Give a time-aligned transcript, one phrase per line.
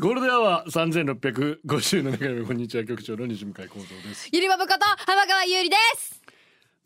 [0.00, 4.28] ゴールデンアワー三千六百五十七回目こんにちは局長の西向井光三です。
[4.32, 6.22] ゆりばぶこと浜川ゆりです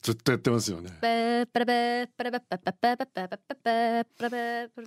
[0.02, 0.90] ずっとやってますよね。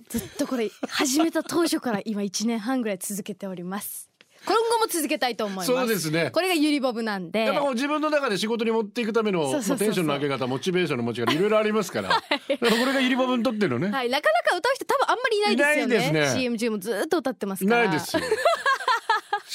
[0.08, 4.09] ずっとこれ始めた当初から今1年半ぐらい続けております
[4.46, 5.66] 今後も続けたいと思います。
[5.66, 6.30] そうですね。
[6.30, 7.44] これがゆりぼぶなんで。
[7.44, 11.38] やっぱこう自分の中で仕事に持っていくためのテンションの上げ方モチベーションの持ち方い。
[11.38, 14.08] ろいろありますから、だからこれがゆりぼぶにとってのね、はい。
[14.08, 15.94] なかなか歌う人多分あんまりいないですよね。
[15.96, 16.40] いないですね。
[16.40, 17.84] CM 中もずっと歌ってますいから。
[17.86, 18.22] ないですよ。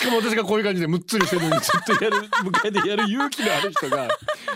[0.06, 4.08] しかも私がこういう感じでむっつりしてるのにずっとやる迎えでやる勇気のある人が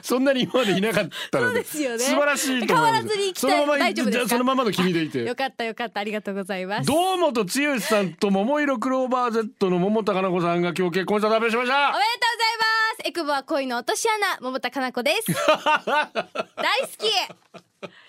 [0.01, 1.99] そんなに今までいなかったのそうですよね。
[1.99, 3.01] 素晴らしいと思います。
[3.01, 4.29] 変わらずに行きたいそのまま大丈夫ですか？
[4.29, 5.23] そのままの君でいて。
[5.23, 5.99] よかったよかった。
[5.99, 6.87] ありがとうございます。
[6.87, 11.89] 堂本剛さんと桃色クローバー Z の桃田かな子さんが今日結婚した発表しました。
[11.89, 13.07] おめでとうございます。
[13.07, 15.31] エクボは恋の落とし穴桃田かな子です。
[15.33, 17.09] 大好き。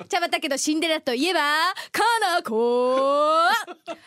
[0.09, 1.41] 茶畑のシンデレラといえば
[1.93, 2.03] か
[2.37, 3.47] な子。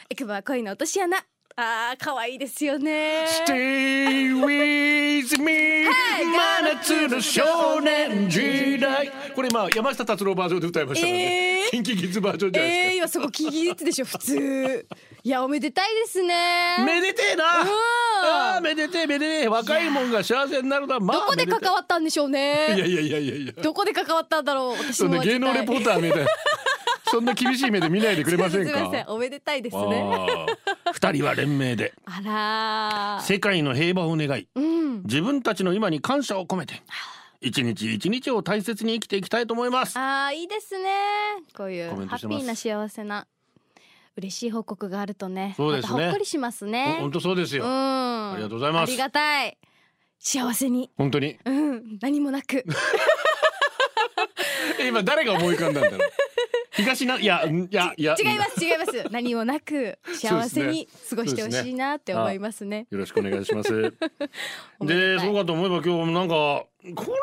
[0.10, 1.18] エクボは恋の落とし穴
[1.56, 3.26] あー可愛いですよね。
[3.46, 9.12] Stay with me 真夏の少年時代。
[9.36, 11.70] これまあ山下達郎バージョンで歌いましたからね、えー。
[11.70, 14.88] キンキキッズバージョンじゃないですか、えー、今そこ聞きつでしょ普通。
[15.24, 16.84] いやおめでたいですね。
[16.84, 17.44] めでてえな。
[18.56, 19.48] あーめでてえめでてえ。
[19.48, 23.54] 若いもんが幸せになるのはまあどこで関わったんでしょうめでてえいやねいやいやいやいや。
[23.62, 24.84] どこで関わったんだろう。
[24.84, 26.28] 私も芸能レポーターみたいな
[27.14, 29.06] そんな厳しい目で見ないでくれませんすいません。
[29.06, 30.48] かおめでたいですね。
[30.94, 31.94] 二人は連名で。
[32.06, 33.24] あらー。
[33.24, 35.04] 世界の平和を願いうん。
[35.04, 36.82] 自分たちの今に感謝を込めて
[37.40, 39.96] 一日一日を大切に生きていきたいと思います。
[39.96, 40.90] あーいいですね。
[41.56, 43.28] こういうハッピーな幸せな
[44.18, 45.94] 嬉しい報告があるとねそうですね。
[45.94, 46.98] またほっこりしますね。
[47.00, 47.70] 本当そうですよ、うん。
[47.70, 48.90] あありがとうございます。
[48.90, 49.56] ありがたい。
[50.18, 50.90] 幸せに。
[50.98, 51.38] 本当に。
[51.46, 52.00] うん。
[52.02, 52.58] 何もなく。
[52.58, 52.64] え
[54.88, 56.00] 今誰が思い浮かんだんだろう。
[56.76, 58.16] 東ないやんいやいや。
[58.20, 59.06] 違います違います。
[59.12, 62.88] 何もなく幸せに過ごしてほしいなって思いますね。
[62.90, 63.94] よろしくお願いします。
[64.82, 67.14] でそうかと思えば今日もなんかこ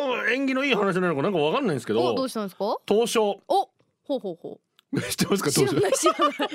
[0.00, 2.76] れも縁起のいい話なのかなんかわかんないんですけおどどうしたんですか？
[2.88, 3.40] 東証。
[3.48, 3.68] お
[4.06, 4.60] ほうほうほう
[5.10, 6.48] 知ってますか知らない知らない。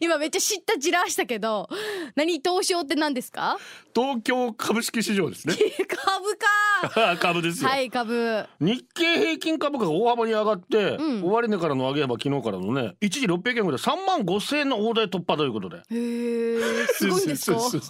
[0.00, 1.68] 今めっちゃ知ったじらしたけど
[2.14, 3.58] 何東証って何ですか？
[3.94, 5.54] 東京株式市場ですね。
[5.86, 7.16] 株か。
[7.20, 8.44] 株ですよ、はい株。
[8.60, 11.22] 日経平均株価が大幅に上がって、うん。
[11.24, 15.76] 終値からの上げ幅昨日からのね一時600円ぐらい3万5千円の大台突破ということで。
[15.76, 16.60] へえ
[16.94, 17.58] すごいんですか？
[17.58, 17.86] ずっと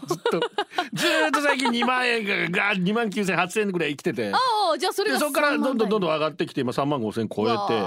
[0.92, 4.30] ずーっと最近2万円がが2万9千8千円ぐらい生きてて。
[4.32, 4.38] あ
[4.74, 7.82] あじゃあそれがでそこからどんどんどんどんん上がってきて今3万5千円超えて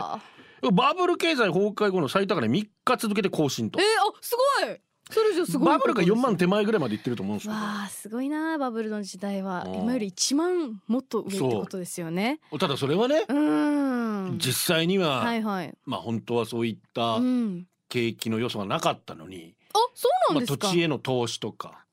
[0.74, 3.80] バブル経済崩壊後の最高値3日続けて更新と。
[3.80, 4.78] えー、あすごい。
[5.12, 7.54] それじゃすごいバブルが4万わ手前ぐらいまでいってると思うんですよ。
[7.56, 9.66] あすごいなバブルの時代は。
[9.68, 9.76] うん。
[9.76, 12.40] 今より1万もっと上ってことですよね。
[12.60, 14.40] ただそれはねうーん。
[14.40, 15.78] 実際には、はいはい。
[15.86, 17.68] まあ本当はそういったうん。
[17.88, 21.85] 景気の良さがなかったのに、あそうなまあ、んですか、土地への投資とか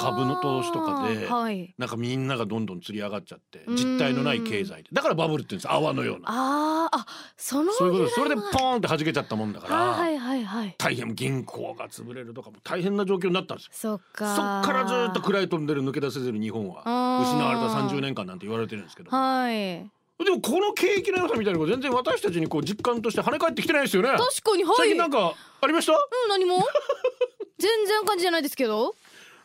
[0.00, 1.74] 株の投資とかではい。
[1.78, 3.76] なんかみんながどんどん釣り上がっちゃってうん。
[3.76, 4.88] 実体のない経済で。
[4.92, 5.70] だからバブルって言うんです。
[5.70, 6.24] 泡のような。
[6.28, 10.74] あーあそのそういうことそれでポーンって弾けちゃったもんだから、あはいはいはい。
[10.78, 13.72] 大変銀行が潰れるとかも大変な状況になったんですよ。
[13.74, 16.82] そっかそっからずっと暗いトンネル抜け出せずに日本は
[17.22, 19.54] 失われた30年間なんて言われてるんですけどはい。
[20.22, 24.10] でもこの景気の良さみたいなのが全然私たちにこう実感として跳ね返ってきてないですよね。
[24.10, 24.76] 確かにはい。
[24.76, 25.32] 最近なんか
[25.62, 25.92] ありました？
[25.92, 26.56] うん何も？
[27.58, 28.94] 全然感じじゃないですけど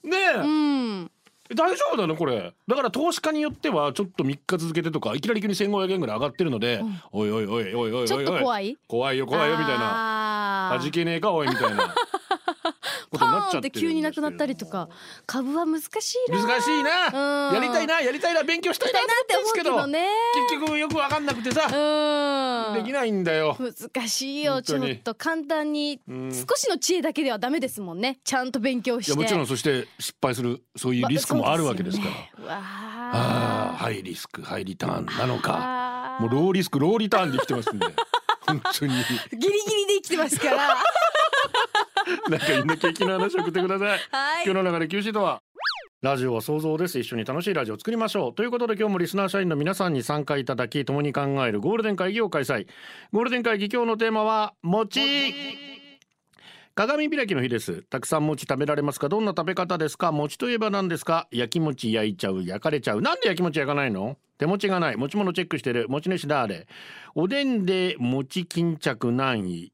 [0.06, 1.12] ねえ、うん。
[1.56, 2.54] 大丈夫だねこれ。
[2.68, 8.08] だから投資家によってはちょっと3日続けてとかいきなり急に1500円ぐらい上がってるので、おいおいおいおいおいおいおい。
[8.08, 8.78] ちょっと怖い。
[8.88, 10.70] 怖いよ怖いよみたいな。
[10.72, 11.94] な弾けねえかおいみたいな
[13.10, 14.90] ことパになっちゃってて急になくなったりとか
[15.26, 16.46] 株は難しいな。
[16.46, 17.48] 難しいな。
[17.50, 17.56] うん。
[17.56, 20.08] やりたいなやりたいな勉強したいなって思うけどね。
[20.50, 22.74] 結局よくわかんなくてさ、うん。
[22.76, 23.58] できないんだよ。
[23.60, 26.00] 難しいよちょっと簡単に。
[26.08, 28.20] うん少しの知恵だけではダメですもんね。
[28.24, 29.12] ちゃんと勉強して。
[29.12, 32.12] いやもちろんそして失敗するそういうリスクもあるわけですから、
[32.46, 33.72] まあ。
[33.72, 36.18] ねハイリスクハイリターンなのか。
[36.20, 37.86] もうローリスクローリターンで生きてますんで。
[38.48, 38.94] 本当に。
[39.32, 39.50] ギリギリ
[39.88, 40.78] で生きてますから
[42.30, 43.90] なんかいいね景気の話送ってください。
[43.90, 44.00] はい。
[44.46, 45.42] 今日の流れ休止とは。
[46.02, 47.00] ラジオは想像です。
[47.00, 48.36] 一緒に楽しいラジオを作りましょう。
[48.36, 52.68] ということで今日もリスナー社員の皆さんに参加いただき共に考えるゴールデン会議を開催。
[53.12, 55.02] ゴールデン会議今日のテーマは餅。
[56.76, 57.84] 鏡開きの日です。
[57.84, 59.08] たくさん餅食べられますか？
[59.08, 60.12] どんな食べ方ですか？
[60.12, 61.28] 餅といえば何ですか？
[61.32, 63.02] 焼き餅焼いちゃう焼かれちゃう。
[63.02, 64.18] なんで焼き餅焼かないの？
[64.38, 64.98] 手持ちがない。
[64.98, 65.88] 持ち物チェックしてる。
[65.88, 66.68] 持ち主だれ。
[67.16, 69.72] おでんで餅巾着何位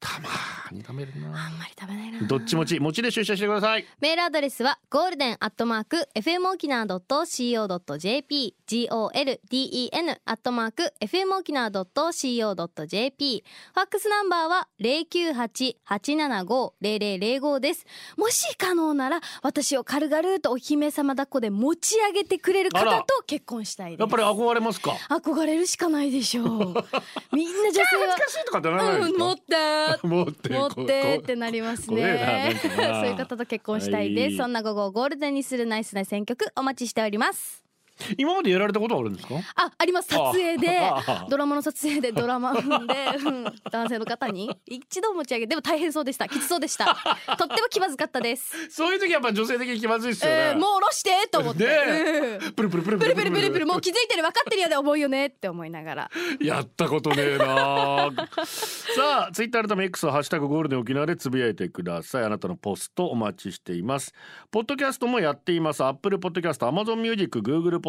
[0.00, 1.26] たまーに食べるな。
[1.28, 2.22] あんまり食べないな。
[2.26, 3.84] どっち持ち持ちで出社してください。
[4.00, 13.44] メールアドレスはゴールデンアットマーク FM 沖縄 .co.jp golden アットマーク FM 沖縄 .co.jp
[13.74, 17.84] ファックスナンバーは098-875-0005です。
[18.16, 24.00] もし可能なら私を軽々とお姫様抱っこで持ち上げてくれる方と結婚したいです。
[24.00, 24.92] やっぱり憧れますか？
[25.10, 26.46] 憧れるしかないでしょう。
[27.36, 29.54] みんな女性恥ずはかしいとかってならないですか、うん持って
[30.02, 32.56] 持って持ってってなりますね。
[32.62, 34.36] そういう方と結婚したいです、はい。
[34.36, 37.59] そんな午後をゴールデンにするナイスな選曲お待ちしております
[38.18, 39.34] 今までやられたことはあるんですか？
[39.56, 40.08] ああります。
[40.08, 40.80] 撮影で
[41.28, 44.50] ドラマの撮影でドラマで、うん男性の方に。
[44.66, 46.28] 一度持ち上げでも大変そうでした。
[46.28, 46.96] きつそうでした。
[47.38, 52.52] とっても気まずかったです、そういう時やっぱ女性的に気まずいですよね、えー、もう下ろしてと思って、ねうん。
[52.52, 53.50] プルプルプルプルプルプル。
[53.52, 56.10] プルもう気づいてる分かってるよね重いよねって思いながら。
[56.40, 58.10] やったことねえな
[58.44, 62.24] さあツイッター改め X はハッシュタグゴールデン沖縄でつぶやいてください。
[62.24, 64.12] あなたのポストお待ちしています。
[64.50, 65.82] ポッドキャストもやっています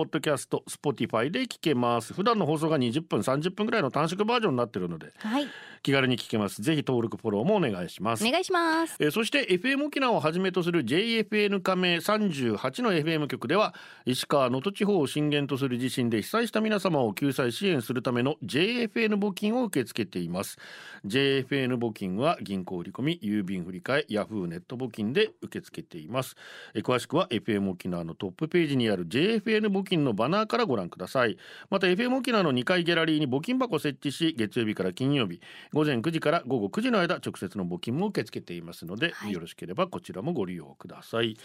[0.01, 5.13] ポッドキャスト Spotify で聞けます普段の放送が20分30分ぐらいの短縮バージョンになってるので。
[5.17, 5.47] はい
[5.83, 6.61] 気軽に聞けます。
[6.61, 8.25] ぜひ登録フォローもお願いします。
[8.25, 8.95] お願いします。
[8.99, 13.73] えーそして FM 沖縄をはじめとする JFN 加盟38の FM 局では
[14.05, 20.57] 石川能登地方を震源とする地震で被災した皆様を救済支援するための JFN 募金を受け付けています。
[21.05, 26.35] JFN 募金は銀行振込郵便振替ヤフーネット募金で受け付けています。
[26.75, 31.37] えー詳しくは FM 沖縄のトップページにある JFN 募金のバナーからご覧ください。
[31.69, 35.39] また FM 沖縄の2階ギャラリーに募金箱を設置し月曜日から金曜日
[35.73, 39.31] 午前9時から午後9時の間直接の募金も受け付けていますので、はい。
[39.31, 41.37] よろしければこちらもご利用ください、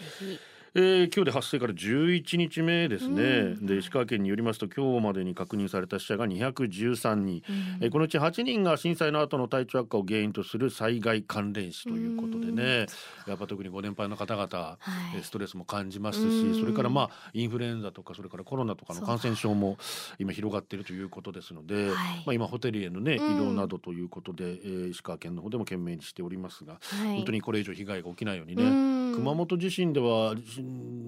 [0.79, 3.65] えー今日で発生から11日目ですね、うん。
[3.65, 7.83] で石川県によりますと今日までに確認された死者が213人、うん。
[7.83, 12.85] えーこのうち8人が震災の後の体調悪化を原因とする災害関連死ということでね。
[13.25, 14.77] やっぱ特にご年配の方々、は
[15.13, 15.17] い。
[15.17, 16.53] えーストレスも感じますうん。
[16.53, 19.79] しそれからまあインフルエンザとかそれからコロナとかの感染症も
[20.19, 21.93] 今広がっているということですので、はい。
[21.93, 21.95] ま
[22.27, 23.37] あ、今ホテルへのね移うん。
[23.37, 26.79] 動などということで、えー石川県の方でも懸命にしておりますが、は
[27.11, 27.15] い。
[27.15, 30.35] 本当にこれ以上被害が起きないようにね、うん熊本地震では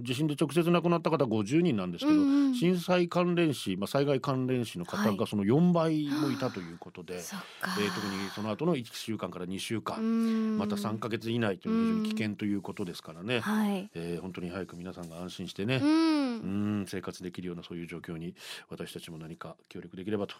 [0.04, 2.56] 地震で直接亡くなった方50人なんですけど、うんうん。
[2.56, 5.12] 震災関連死、まあ、災害関連死のはい。
[5.12, 7.76] 方がその4倍もいたということで、そっか。
[7.80, 10.58] えー特にその後の1週間から2週間、うん。
[10.58, 13.90] また3ヶ月以内という非常に危険ということですからね、はい。
[13.94, 18.36] えー本当に早く皆さんが安心してね、ううんん生活できるようなそういう状況に
[18.70, 20.36] 私たちも何か協力できればと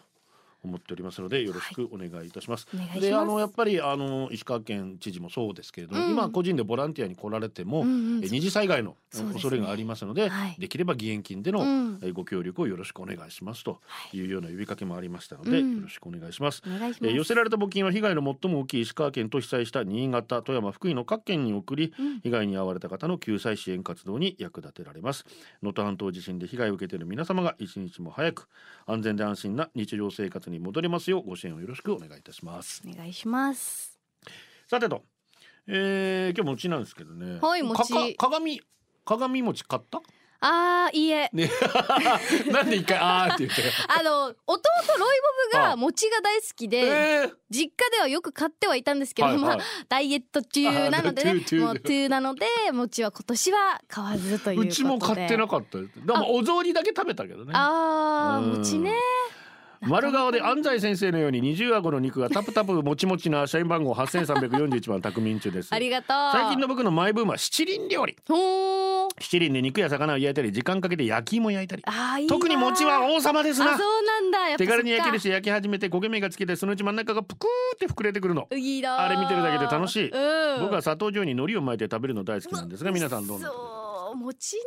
[0.62, 2.66] 思っておりますのでよろしくお願いいたします。
[2.74, 6.10] お願いであのやっぱりあの石川県知事もそうですけれども、うん。
[6.12, 8.24] 今個人でボランティアに来られても、うんうん。
[8.24, 8.96] え二次災害の
[9.32, 10.56] 恐れがありますのではい。
[10.58, 13.80] できれば義援金での、うご協力をよろしくお願いしますと
[14.12, 14.20] い。
[14.20, 15.76] うような呼びかけもありましたので、うん。
[15.76, 16.62] よろしくお願いします。
[16.66, 17.10] お願いします。
[17.10, 22.20] えー寄せられた募金は被害の最も大きい石川県と被災した新潟富山福井の各県に送り、うん。
[22.20, 25.24] 被害に遭われた方の救済支援活動に役立てられます。
[25.62, 28.48] 能登半島地震で被害を受けている皆様が一日も早く
[28.86, 31.20] 安全で安心な日常生活に戻れますよ。
[31.20, 32.82] うご支援をよろしくお願いいたします。
[32.86, 33.98] お願いします。
[34.68, 35.02] さてと、
[35.66, 37.38] えー、今日餅なんですけどね。
[37.40, 38.16] はい餅。
[38.16, 38.60] 鏡
[39.04, 40.00] 鏡餅買った？
[40.42, 41.28] あーいいえ。
[41.34, 41.50] ね。
[42.50, 43.62] なんで一回あーって言って。
[43.94, 44.36] あの弟
[44.98, 45.20] ロイ
[45.52, 45.68] ボブあ。
[45.70, 47.34] が餅が大好きで、えー。
[47.50, 49.56] 実家ではよく買ってはいたんですけど、はいはい。
[49.58, 54.68] まあダイエット中なのでねもうトゥーなので餅は今年は買わずということで。
[54.70, 58.94] うちも買ってなかったでもお雑煮だけ食べたけどねうんあー餅ね
[59.82, 65.74] 丸顔で安西先生のように二重顎の肉がタプタプもちもちな社員番号8341番宅民中です。
[65.74, 66.08] ありがとう。
[66.32, 68.16] 最近の僕のマイブームは七輪料理。
[69.18, 71.82] 七輪で肉や魚を焼いたり時間かけて焼き芋焼いたり。
[71.86, 73.74] あーいいな特に餅は王様ですな。
[73.74, 74.58] あそうなんだ。
[74.58, 77.46] 手軽に焼けるそし焼き始めて焦げ目がつけてそのうち真ん中がぷくー
[77.76, 78.48] って膨れてくるの。
[78.50, 80.10] あれ見てるだけで楽しい。
[80.10, 80.60] うん。
[80.60, 84.62] 僕は砂糖醤に海苔を巻いて食べるの大好きなんですが皆さんどうなんですかそう餅ね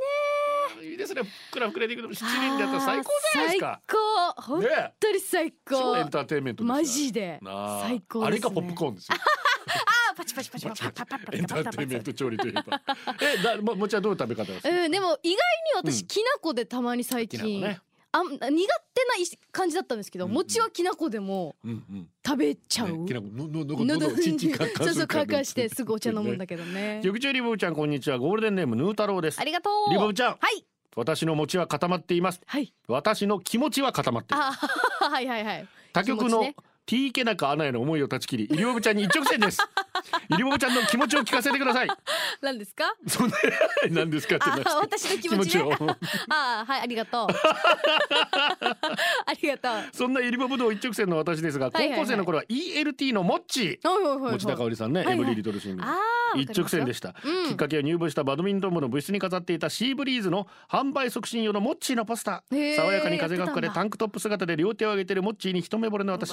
[0.84, 1.22] いいですね。
[1.24, 3.82] ふくら膨れていくのも七輪だったら最高じゃないですか。
[3.88, 3.98] 最
[4.36, 4.42] 高。
[4.42, 4.64] 本
[5.00, 7.40] 当に最高、エンターテイメントマジで。
[7.82, 9.18] 最高、ね、あれがポップコーンですよ。
[10.16, 12.82] パパチパチパチパチエンターテイメント調理といえば
[13.22, 15.38] えだももちはどういう食べ方ですか、うん、でも意外に
[15.92, 17.80] 私、きなこでたまに最近、ね、
[18.12, 18.68] あ苦手な
[19.52, 21.56] 感じだったんですけど、うんうん、餅はきなこでも
[22.26, 32.42] 食べちゃう、うんうんね、きなこののののちんちかそうそうかかしてすぐお茶飲むんだけどね局長リボブちゃんこんにちはゴールデンネームヌー太郎ですありがとうリボブちゃんはい私の餅は固まっています。
[32.46, 32.74] はい。
[32.88, 34.44] 私の気持ちは固まっている。
[34.44, 35.68] あはいはいはい。
[35.94, 36.44] 他局の
[36.86, 39.60] T 池中アナへの思いを断ち切りイリボブちゃんに一直線です。
[40.30, 41.88] イリボブちゃんの気持ちを聞かせてください。
[42.42, 42.94] 何ですか？
[43.08, 43.36] そんな
[43.90, 44.46] 何ですかって
[44.82, 45.64] 私の気持ちね。
[46.30, 47.28] あはいありがとう。
[49.26, 49.74] ありがとう。
[49.94, 52.08] そんなゆりぼぶ道一直線の私ですが高はいはいはい。
[52.08, 53.80] 校生の頃は ELT のモッチ。
[53.82, 55.16] ーおいおい持田香織さんね、はいはい。
[55.16, 55.84] エブリリトルシング
[56.36, 57.50] 一直線でした、うん。
[57.50, 66.32] きっかけは入部したバドミントン部の部室に飾っていたシーブリーズの販売促進用のモッチーのポスタへーー爽やかに風が吹かれタンクトップ姿で両手を上げてるモッチーに一目惚れの私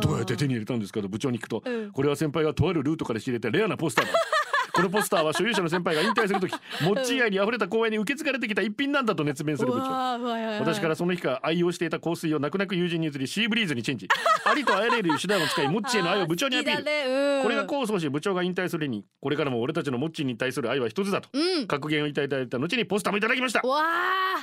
[0.00, 1.92] どうやって手に入れたんですかと部長に聞くと、うん。
[1.92, 4.12] これは先輩がとあるルートから仕入れたレアなポスターだ。
[4.72, 9.84] このポスターは所有者の先輩が引退する時モッチー愛に溢れた公演に受け継がれてきた一品なんだと熱弁する部長。
[10.60, 14.08] 私からその日から愛用していた香水を泣く泣く友人に譲りシーブリーズにチェンジ。
[14.44, 21.28] ありとあらゆる手段を使いモッチーへの愛を部長に アピールねうんこれが功を奏し部長が引退するにこれからも俺たちのモッチーに対する愛は一つだと。
[21.32, 21.66] うん。
[21.66, 23.62] 格言をいただいた後にポスターもいただきました。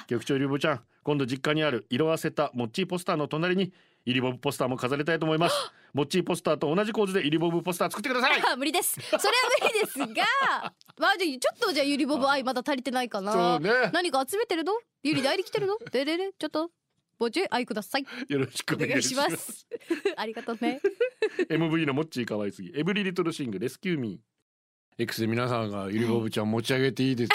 [0.08, 3.74] 局長ゆりぼぶちゃん今度実家にある色あせたモッチーポスターの隣に
[4.06, 5.56] イリボブポスターも飾りたいと思います。
[5.94, 8.42] モッチーポスターと同じ構図でイリボブポスター作ってください。
[8.52, 8.94] あ 無理です。
[9.02, 9.22] それは
[9.62, 10.06] 無理ですが
[10.98, 13.34] まあじゃあちょっとじゃあゆりぼぶ愛まだ足りてないかな。
[13.34, 13.72] そうね。
[13.94, 14.74] 何か集めてるの？
[15.04, 15.78] ゆり代理来てるの？
[15.92, 16.32] でれれ？
[16.38, 16.72] ちょっと
[17.18, 18.06] ご注意愛ください。
[18.28, 19.52] よろしくおお願いしまます。
[19.52, 19.68] す
[20.16, 20.80] ありがとうね。
[21.50, 22.72] MV のモッチー可愛すぎ。
[22.76, 25.04] エブリリトルシングレスキューミー。
[25.04, 27.30] X で皆さんがゆりぼぶちゃん持ち上げていいです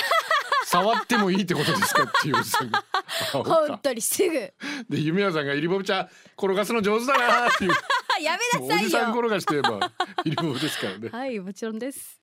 [0.65, 2.37] 触ってもいいってことですかっていう
[3.33, 4.33] 本か当にすぐ。
[4.33, 4.53] で
[5.01, 7.73] 夢屋さんがゆりぼぶちゃん転がすの上手だなっていう。
[7.73, 9.93] あ やめなさいおじさんよ転がしてば
[10.25, 11.09] ゆりぼぶですからね。
[11.11, 12.21] はいもちろんです。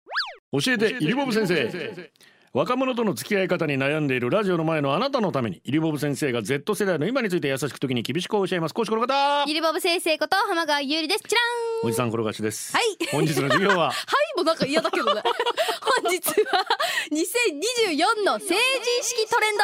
[0.51, 2.11] 教えてイリボブ先生
[2.53, 8.73] 若者との付き合い方に悩んでいるラジオの前のあなたのためにイリボブ先生が Z 世代の今について優しく時に厳しく教えます。
[8.73, 9.45] 講師この方。
[9.47, 11.23] ゆりぼぶ先生こと浜川ゆりです。
[11.25, 12.75] チラーンおじさん転がしです。
[12.75, 12.97] はい。
[13.09, 13.91] 本日の授業は？
[13.91, 13.95] はい
[14.35, 15.21] もうなんか嫌だけどね。
[16.03, 16.67] 本日は
[17.11, 18.53] 2024の成人
[19.01, 19.63] 式トレンド。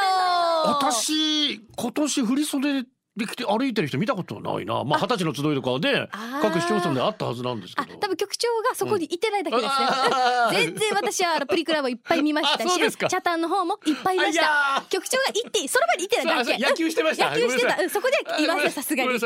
[0.72, 2.84] 私今年振り袖
[3.18, 4.84] で着て歩いてる人見たことないな。
[4.84, 6.08] まあ二十歳の集いとかで
[6.42, 14.84] 各市町村であったはずなんですけあど多分局長がそこにいてないだけですね、あー 全然私はあのプリクラもいっぱい見ましたしチャタンの方もいっぱいいました。
[14.90, 16.46] 局長が行ってその場にいてない。
[16.46, 17.82] だけ野球してました野球してた。
[17.82, 19.20] うんそこで言いませんさすがに。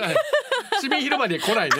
[0.79, 1.75] 市民広場には来ないね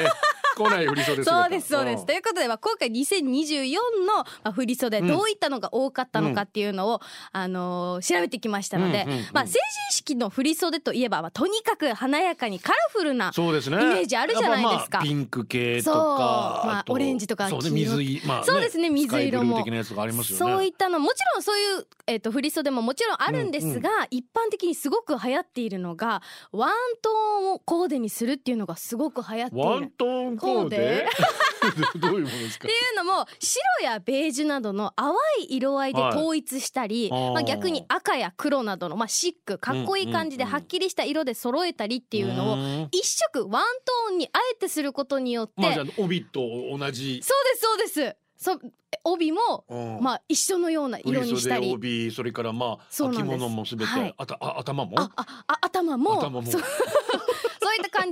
[0.64, 1.42] 来ない振り袖姿。
[1.42, 2.06] そうですそうです。
[2.06, 3.76] ということで、まあ、今回2024
[4.06, 5.08] の、まあ、振り袖うん。
[5.08, 7.02] どういったのが多かったのかっていうのを、
[7.32, 9.26] あのー調べてきましたので、うんうんうん。
[9.34, 9.60] まあ、成人
[9.96, 13.78] 式の振り袖といえば、まあ、とにかく華やかにカラフルなそうですね。
[13.78, 15.00] イメージあるじゃないですか。
[15.00, 19.58] まあピンク系とかとまあオレンジとかそうね水いまあねそうですね水色も。
[19.58, 20.54] スカイブルー的なやつがありますよね。
[20.54, 29.66] そういったのもちろんそういう、えっと振り袖ももちろんあるんですが、一般的にすごく流行っているのがワントーンをコーデにするっていうのがすごく流行っている。
[29.66, 31.08] ワントーンコーデ
[32.00, 32.68] どういうものですか？
[32.68, 42.90] っていうのも白やベージュなどの淡い色合いで統一したり、はいまあ、逆に赤や黒などの、まあ、シックかっこいい感じではっきりした色で揃えたりっていうのをん。
[42.92, 46.42] 一色ワントーンにあえてすることによって、まあじゃあ帯と
[46.78, 47.22] 同じ。
[47.24, 48.18] そうですそうです。
[48.38, 48.60] そ
[49.04, 50.00] 帯も、うん。
[50.02, 54.16] まあ、一緒のような色にした振り袖帯それからまあ着物もすべて、はい。
[54.18, 55.00] あたあ頭も？
[55.00, 56.18] あああ頭も。
[56.20, 56.48] 頭も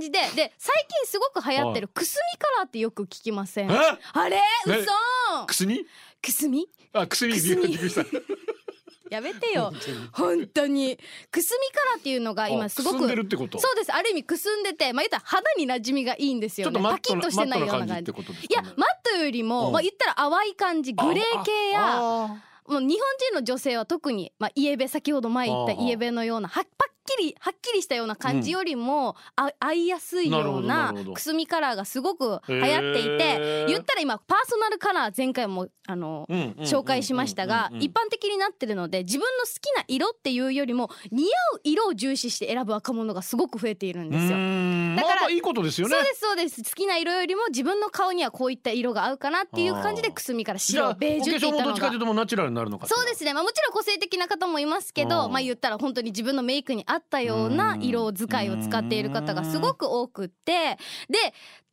[0.00, 3.70] じでで最近すごく流行ってるくすみカラーってよく聞きません？
[3.70, 3.74] え？
[4.12, 4.36] あれ？
[4.36, 4.42] ね？
[4.66, 4.86] 嘘。
[5.46, 5.84] くすみ？
[6.22, 6.68] くすみ？
[6.92, 7.34] あくすみ。
[9.10, 9.72] やめてよ。
[10.12, 10.96] 本当に。
[11.32, 13.58] くすみカラーっていうのが今すごくあくすんでるってこと？
[13.58, 13.92] そうです。
[13.92, 16.80] ある意味くすんでてまあ言ったら肌に馴染みがいいんですちょよね。
[16.80, 18.12] パキっとマッとしてないような感じ。
[18.12, 18.14] い
[18.54, 19.72] やマットよりも、うん。
[19.72, 22.28] まあ言ったら淡い感じグレー系やあ
[22.68, 22.86] もう日本
[23.30, 36.26] 人の女性は特に、まあ、イエベ先ほど前言ったイエベのようなはっぱっきりはっきりしたような感じよりも、あ合いやすいようなくすみカラーがすごく流行っていて言ったら今パーソナルカラー前回もあの、
[36.60, 41.26] 紹介しましたが、うんうん一般的になってるので自分の好きな色っていうよりも似合
[41.56, 44.30] う色を重視して選ぶ若者がすごく増えているんですよ。
[44.30, 45.94] だからまあまあいいことですよね。
[45.94, 46.62] そうですそうです。
[46.62, 55.32] 好きな色よりも自分の顔にはこういった色が合うかなっていう感じでくすみから白ベージュっていっちかったのがというともうナチュラルになるのかそうですね、まあ、もちろん個性的な方もいますけど、うん。
[55.32, 60.76] まあ言ったら本当に自分のメイクに合ったような色使いを使っている方がすごく多くって。
[61.08, 61.18] で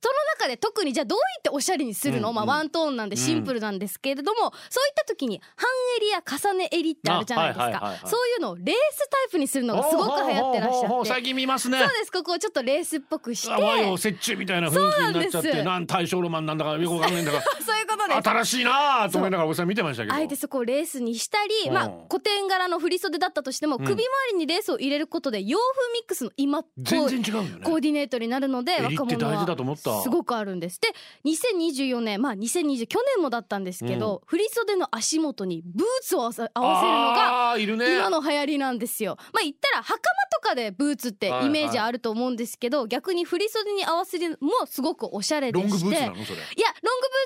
[0.01, 8.09] その中で特にじゃあどういっておしゃれにするの、うんまあワントーンなんでシンプルなんですけれども、そういった時に半襟や重ね襟ってあるじゃないですか、あはいはいはいはい。
[8.09, 11.09] そういうのをレースタイプにするのがすごく流行ってらっしゃって。
[11.09, 30.79] 最近見ますねそうですここをちょっとレースっぽくしてあ和洋折衷みたいな雰囲気になっちゃってなん大正ロマンなんだかよくわかんないんだかそういうことです新しいなあと思いながらおじさん見てましたけどあえてそこをレースにしたり、うんまあ古典柄の振り袖だったとしても、うん首周りにレースを入れることで洋風ミックスの今こう全然違うよねコーディネートになるので襟って若者大事だと思ったはすごくあるんです。
[30.79, 30.87] で
[31.25, 39.17] 2024年まあ2020去年もだったんですけど、振り袖の足元にブーツを合わせ合わせるのが今の流行りなんですよ。
[39.33, 39.97] まあ言ったら袴
[40.33, 46.27] とかでブーツってイメージあると思うんですけど、逆に振り袖に合わせるのもすごくおしゃれでしていやロングブ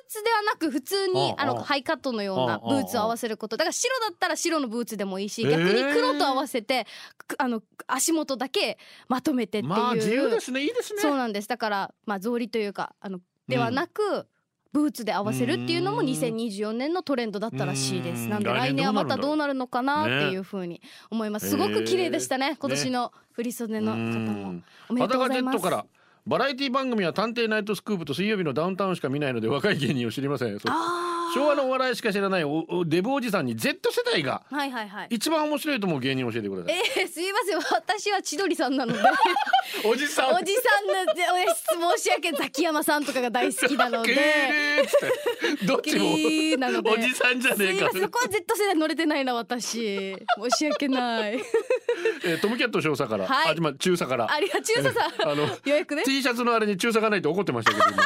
[0.08, 3.58] ツではなく普通にあのハイカットのようなブーツを合わせること。
[3.58, 6.86] だから白だったら白のブーツでもいいし逆に黒と合わせて
[7.28, 8.78] くあの足元だけ
[9.08, 10.62] まとめてっていう、まあ自由ですね。
[10.62, 11.02] いいですね。
[11.02, 11.48] そうなんです。
[11.48, 14.28] だからまあ草履というかあのではなく、
[14.74, 16.06] ブーツで合わせるっていうのもうん。
[16.08, 18.24] 2024年のトレンドだったらしいです。
[18.24, 18.30] うん。
[18.30, 21.50] なんで来年はまたどうなるのかなっていうふうに思います。
[21.50, 24.62] すごく綺麗でしたね今年の振り袖の方も。
[24.90, 25.58] おめでとうございます。
[25.58, 25.86] 裸ジェットから
[26.28, 30.60] バラエティ番組は探偵ナイトスクープと水曜日のダウンタウンしか見ないので若い芸人を知りません。
[31.34, 35.08] 昭和のお笑いしか知らないおおデブおじさんに Z 世代がはいはいはい。
[35.10, 36.76] 一番面白いと思う芸人を教えてください。
[36.76, 37.58] えー、すいません。
[37.74, 39.00] 私は千鳥さんなので。
[39.84, 40.36] おじさん。
[40.36, 44.14] おじさんの申し訳ザキヤマさんとかが大好きなので。
[45.66, 46.14] どっちも。
[46.14, 47.90] おじさんじゃねえか。
[47.92, 50.16] そこは Z 世代乗れてないな私。
[50.16, 51.42] 申し訳ない
[52.24, 53.58] えートムキャット少佐から、はい。
[53.58, 54.32] あまあ中佐から。
[54.32, 55.12] ありが中佐さん。
[55.32, 56.04] あのようやくね。
[56.04, 58.04] T シャツのあれに中佐がないと怒ってましたけど今、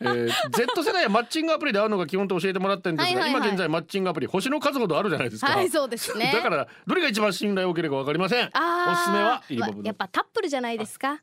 [0.00, 3.40] えー、Z 世代はマッチングアプリで会うのが基本と教えてもらったんですが、はいはいはい。
[3.40, 6.30] 今現在マッチングアプリ星の数ほどあるじゃないですか、はいそうですね。
[6.32, 8.50] だからどれが一番信頼を受けるかわかりません。
[8.52, 11.20] あーおすすめはイリボブのやっぱタップルじゃないですか？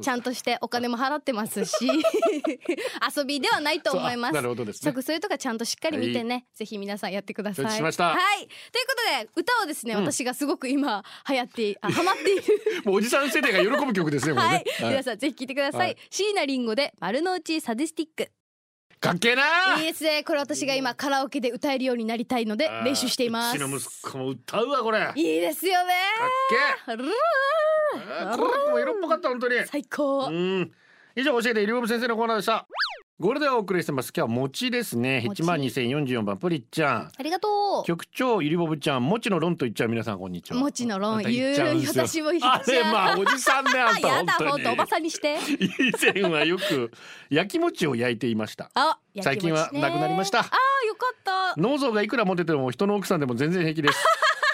[0.00, 1.88] ちゃんとしてお金も払ってますし
[3.16, 4.34] 遊びではないと思います。
[4.34, 4.92] なるほどですね。
[5.02, 7.64] そういうとこちゃんとしっかり見てね、ぜひ皆さんやってください。
[7.66, 8.10] 承知しました。
[8.10, 8.38] はい。
[8.38, 12.42] ということで歌をですね、私がすごく今流行ってあハマっている。
[12.84, 14.64] もうおじさん世代が喜ぶ曲ですねはね。
[14.80, 15.96] い、皆さんぜひ聴いてください、はい。
[16.10, 18.09] 椎名林檎で丸の内サディスティック
[19.00, 19.78] かっけえな！
[19.78, 20.22] いいですね。
[20.24, 23.56] これ私が今カラオケで歌えるようになりたいので練習しています。
[23.56, 25.00] うちの息子も歌うわこれ。
[25.00, 25.94] かっいいですよね。
[26.86, 27.14] けルルえ
[28.24, 29.54] あーこの子も色っぽかった本当に。
[29.66, 30.26] 最高。
[30.26, 30.70] うん。
[31.16, 32.66] 以上教えてイリボブ先生のコーナーでした
[33.20, 34.14] ゴールデンをお送りしてます。
[34.16, 35.22] 今日は餅ですね。
[35.26, 35.42] 餅。
[35.42, 37.12] 1万2044番プリッちゃん。
[37.14, 37.84] ありがとう。
[37.84, 40.58] 局長ゆりぼぶちゃんもちの論と言っちゃう皆さんこんにちは。
[40.58, 42.62] もちの論言う私も言っちゃう。
[42.62, 45.36] あれまあおじさんねあんたやだ本当おばさんにして。
[45.36, 46.92] 以前はよく
[47.28, 48.70] 焼き餅を焼いていました。
[48.72, 50.38] あ最近はなくなりました。
[50.38, 50.46] あー
[50.86, 51.60] よかった。
[51.60, 54.02] 脳臓がいくら持てても人の奥さんでも全然平気です。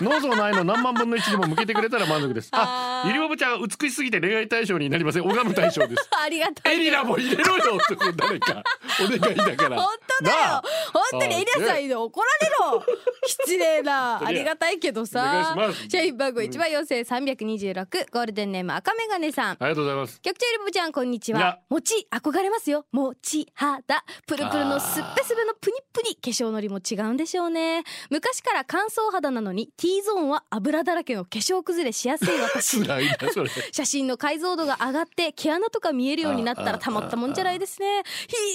[0.01, 2.51] 脳臓の愛の何万分の一にも向けてくれたら満足です。
[2.53, 2.59] あ
[3.07, 5.23] ゆりぼぶちゃん美しすぎて恋愛対象になりません。
[5.23, 6.09] 拝む対象です。
[6.25, 8.63] ありがたいエリナも入れろよって誰か
[9.01, 9.77] お願いだから。
[9.83, 10.37] 本当だよ。
[10.37, 10.63] なあ
[11.11, 12.85] 本当にエリアさんに怒られろ。
[13.27, 14.25] 失礼な。
[14.25, 15.57] ありがたいけどさ。
[15.91, 19.51] 社員番号一万四千三百二十六ゴールデンネーム赤メガネさん。
[19.53, 20.21] ありがとうございます。
[20.21, 21.59] 局長エリブちゃんこんにちは。
[21.69, 22.87] 餅憧れますよ。
[22.93, 27.85] 餅肌プルプルのすっぺすべのプニップニ化粧のりも違うんでしょうね。
[28.11, 32.85] 昔から乾燥肌なのに T ゾーンは油だらけの化粧崩れしやすい私。
[33.73, 38.03] 写真の解像度が上がって毛穴とか見えるようになったらたまったもんじゃないですね。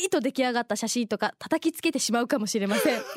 [0.01, 3.01] ヒーと出来上がった写真とか叩きつけてしまうかもしれません。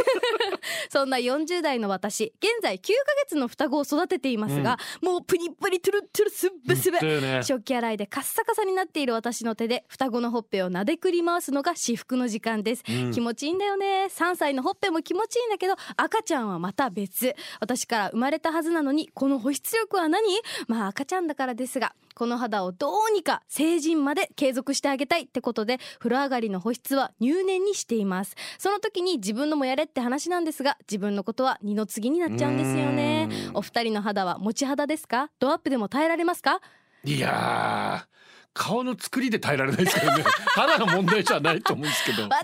[0.90, 2.90] そんな40代の私現在9ヶ
[3.26, 20.22] 月の双子を育てていますが、もうプニプニトゥルトゥルすっべすべだよね食器洗いでカッサカサになっている私の手で双子のほっぺを撫でくり回すのが至福の時間です、うん気持ちいいんだよね3歳のほっぺも気持ちいいんだけど赤ちゃんはまた別私から生まれたはずなのにこの保湿力は何
[20.66, 28.36] まあ赤ちゃんだからですがこの肌をどうにか成人まで継続してあげたいってことで風呂上がりの保湿は入念にしています。
[28.58, 33.28] その時に自分のもやれって話なんですが自分のことは二の次になっちゃうんですよね。
[33.50, 33.56] うん。
[33.58, 35.30] お二人の肌は持ち肌ですか？
[35.38, 36.60] ドアップでも耐えられますか？
[37.04, 38.13] いやー
[38.54, 42.36] 顔の作りで耐えられないですけどね 肌が問題じゃないと思うんですけど私は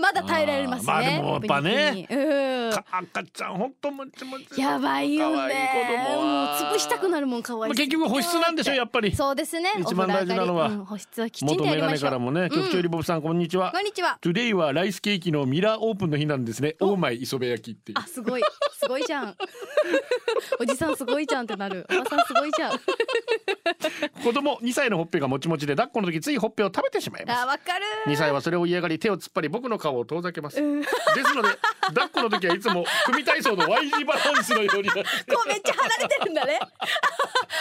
[0.00, 0.92] まだ耐えられますね。
[0.92, 5.70] まあでもやっぱねうんか赤ちゃん本当もちもちやばいよね。
[5.74, 7.60] 子供もうは潰したくなるもん可愛い。
[7.62, 9.72] まあ結局保湿なんでしょやっぱりそうですね。
[9.80, 11.92] 一番大事なのはうん保湿はきちんとやりましょう。
[11.94, 14.18] ネからもね局長リボブさんこんにちはこんにちは。
[14.22, 18.42] Today はライスケーキのミラーオープンの日なんですねオーマイ磯辺焼きっていうあすごい
[18.78, 19.34] すごいじゃん。
[20.60, 21.86] おじさんすごいじゃんってなる。
[21.90, 22.80] おばさんすごいじゃん。
[24.22, 27.40] 子供2歳のほっぺがもちもちで抱っこの時ついほっぺを食べてしまいます。
[27.40, 27.84] あわかる。
[28.12, 30.62] 2歳はそれを嫌がり手を突っ張り僕の顔を遠ざけます、で
[31.24, 31.48] すので
[31.94, 35.02] 抱っこの時はいつも組体操の Y 字バランスのようになこ
[35.44, 36.58] うめっちゃ離れてるんだね。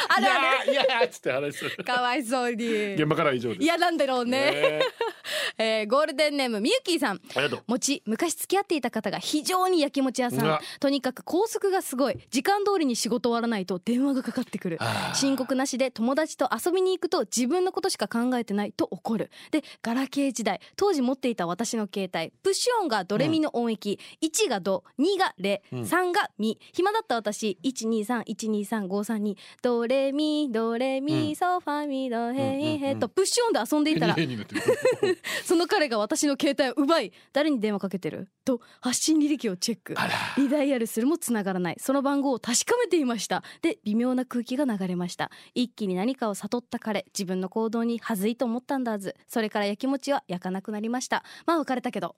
[0.09, 1.63] あいるあやーいやーっつって話す。
[1.65, 1.83] るる。
[1.83, 2.93] かわいそうに。
[2.95, 3.61] 現場からは以上です。
[3.61, 4.51] 嫌なんだろうね。
[4.51, 4.81] ね。
[5.57, 7.15] えーゴールデンネームみゆきーさん。
[7.15, 7.63] ありがとう。
[7.67, 10.61] 餅昔付き合っていた方が非常に焼き餅屋さうんわ。
[10.79, 12.17] とにかく高速がすごい。
[12.29, 14.79] 時間通りに仕事終わらないと電話がかかってくる。
[15.13, 19.29] 申告なしで友達と遊びに行くと自分のことしか考えてないと怒る。
[19.51, 25.81] でガラケー時代当時持っていた私の携帯プッシュ音がドレミの音域、1がド2がレ、うん。
[25.81, 31.35] 3がミ暇だった私1231235532ドレミドレミ、うん。
[31.35, 34.15] ソファミドヘイヘうんうんうんイとプッシュ音で遊んでいたら
[35.45, 38.29] その彼が私の携帯を奪い誰に電話かけてる？
[38.45, 39.95] と発信履歴をチェック。
[40.37, 41.77] リダイヤルするも繋がらない。
[41.79, 43.43] その番号を確かめていました。
[43.61, 45.31] で微妙な空気が流れました。
[45.53, 49.15] 一気に何かを悟った彼自分の行動に恥ずいと思ったんだはず。
[49.27, 51.23] それから焼き餅は焼かなくなりました。
[51.45, 52.15] まあ別れたけど。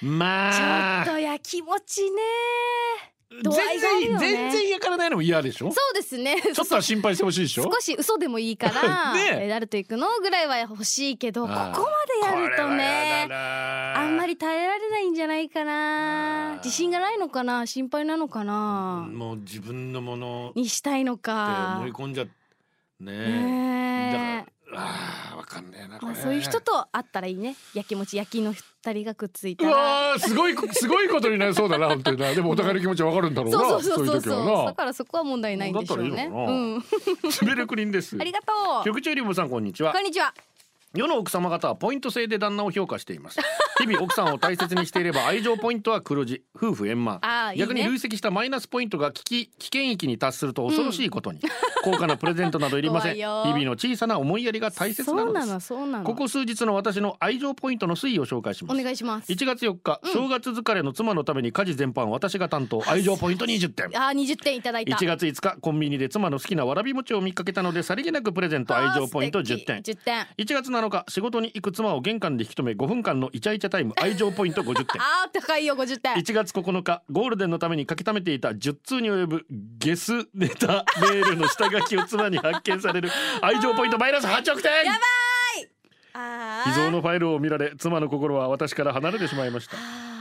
[0.00, 1.04] まあ。
[1.04, 2.22] ちょっとやきもちね
[3.30, 3.42] 全
[3.78, 5.70] 然ね全然焼かれないのも嫌でしょ？
[5.70, 6.36] そうですね。
[6.52, 7.62] ちょっとは心配してほしいでしょ？
[7.62, 9.44] 少し嘘でもいいから ねえ。
[9.44, 11.72] えなるといくのぐらいは欲しいけどここま
[12.32, 16.54] でやるとねあんまりり耐えられないんじゃないかな。
[16.62, 17.66] 自信がないのかな？
[17.66, 19.08] 心配なのかな？
[19.12, 21.76] もう自分のものにしたいのか。
[21.78, 22.30] 思い込んじゃね
[23.00, 23.10] え。
[23.10, 24.12] ねえ。
[24.12, 27.56] だからあーわかんねえなまあそういう人と会ったらいいね。
[27.74, 32.32] やきもち焼きの二人がくっついうたらすごいすごいことになりそうだな本当にな。
[32.32, 33.58] でもお互いの気持ちわかるんだろうな。
[33.58, 34.46] そうそうそうそうそう。
[34.46, 36.30] はだからそこは問題ないんでしょうね。
[36.30, 36.84] うんな。
[37.42, 38.16] 滑るクリーンです。
[38.18, 38.52] ありがと
[38.82, 38.84] う。
[38.88, 39.92] 局長リボさんこんにちは。
[39.92, 40.32] こんにちは
[40.92, 43.38] 世の奥様方はポイント制で旦那を評価しています。
[43.78, 46.42] 日々奥さんを大切にしていれば愛情ポイントは黒字。
[46.56, 47.18] 夫婦円満。
[47.22, 47.60] あーいいね。
[47.60, 51.38] 逆に累積したマイナスポイントが危機危険域に達すると恐ろしいことに、
[51.84, 53.14] 高価なプレゼントなどいりません。
[53.14, 53.52] 日 怖いよ。
[53.52, 56.04] 々の小さな思いやりが大切なそうなのですのそうなの。
[56.04, 59.30] ここ数日の私の愛情ポイントの推移を紹介しまおす願いします。
[59.32, 63.86] 1月4日、正月疲れの妻のために家事全般私が担当愛情ポイント20点。
[63.96, 64.96] あー20点いただいた。
[64.96, 69.96] 1月5日コンビニで妻の好きなわらび餅を見かけたのでさりげなくプレゼント愛情ポイントあー素10点敵。
[69.96, 70.26] 10点。
[70.36, 75.00] 1月7日仕事に行く妻を玄関で引き止め5分間のイチャイチャタイム 愛情ポイント50点。
[75.00, 76.14] あー高いよ50点。
[76.14, 83.10] 1月9日ゴールデンのために書き溜めていた10通に及ぶゲスネタメールの下書きを妻に発見される
[83.42, 84.72] 愛情ポイントマイナス8億点。
[84.84, 84.96] やば
[85.60, 85.68] い。
[86.14, 86.70] あー。
[86.70, 89.76] 秘蔵のファイルを見られ妻の心は私から離れてしまいました。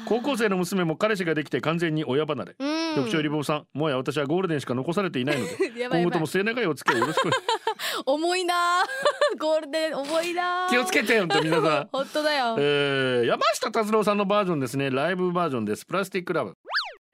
[0.05, 2.55] 高校生の娘も彼氏ができて完全に親離れ。
[2.57, 2.95] うん。
[2.95, 6.01] 局長リボーさんもはや私はゴールデンしか残されていないので やばいやばい。
[6.01, 7.29] 今後とも末永いお付き合いよろしく
[8.05, 8.83] 重いな。
[9.35, 10.67] ー ゴールデン重いな。
[10.67, 11.89] ー気をつけて本当皆さん。
[11.91, 12.55] 本当だよ。
[12.59, 14.89] えー、山下達郎さんのバージョンですね。
[14.89, 15.85] ライブバージョンです。
[15.85, 16.55] プラスティックラブ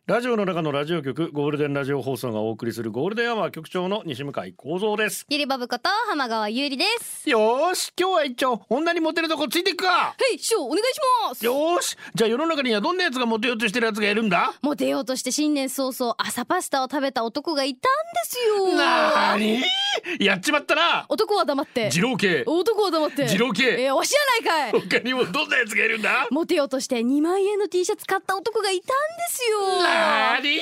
[0.07, 5.25] ラジオの中のラジオ局ゴールデンラジオ放送がお送りするゴールデンアワー局長の西向井光三です。
[5.29, 7.27] ゆりばぶこと浜川ゆりです。
[7.27, 9.89] よーし今日は一丁女にモテるとこついていくか。
[9.89, 11.43] はい師匠お願いします。
[11.43, 14.53] よーしじゃあ世の中にはどんなやつがモテようとしてるやつがいるんだ？
[14.61, 18.75] モテようとして新年早々朝パスタを食べた男がいたんですよ。
[18.77, 19.63] なーに？
[20.23, 21.07] やっちまったな。
[21.09, 21.89] 男は黙って。
[21.91, 22.43] 二郎系。
[22.45, 23.25] 男は黙って。
[23.25, 23.63] 二郎系。
[23.85, 24.19] えー、わしや
[24.51, 24.81] ないかい。
[24.81, 26.27] 他にもどんなやつがいるんだ？
[26.29, 28.93] モテようとして2万円の T シャツ買った男がいたんで
[29.29, 30.59] すよなーに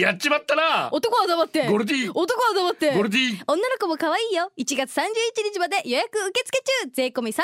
[0.00, 0.88] やっちまったな。
[0.92, 1.68] 男は黙って。
[1.68, 2.10] ゴルティ。
[2.12, 2.94] 男は黙って。
[2.94, 3.42] ゴルティ。
[3.46, 4.50] 女の子も可愛いよ。
[4.58, 5.04] 1月31
[5.52, 6.90] 日まで予約受付中。
[6.92, 7.38] 税込み3380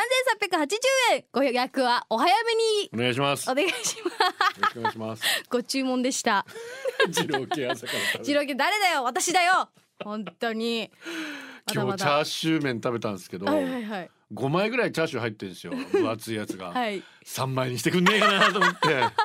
[1.15, 1.25] 円。
[1.33, 2.91] ご予約はお早めに。
[2.93, 3.47] お願いします。
[3.47, 4.11] よお願いしま
[4.73, 4.79] す。
[4.79, 5.23] お願いします。
[5.51, 6.47] ご注文でした。
[7.09, 9.05] 二郎系朝から食べ次郎家誰だよ。
[9.05, 9.69] 私だよ。
[10.05, 10.91] 本当に。
[11.73, 15.73] 今日チャーシュー麺食べたんですけど、はいはいはい5枚ぐらいチャーシュー入ってるんですよ。
[15.93, 17.03] 分厚いやつが、はい。
[17.25, 18.89] 3枚にしてくんねえかなと思って。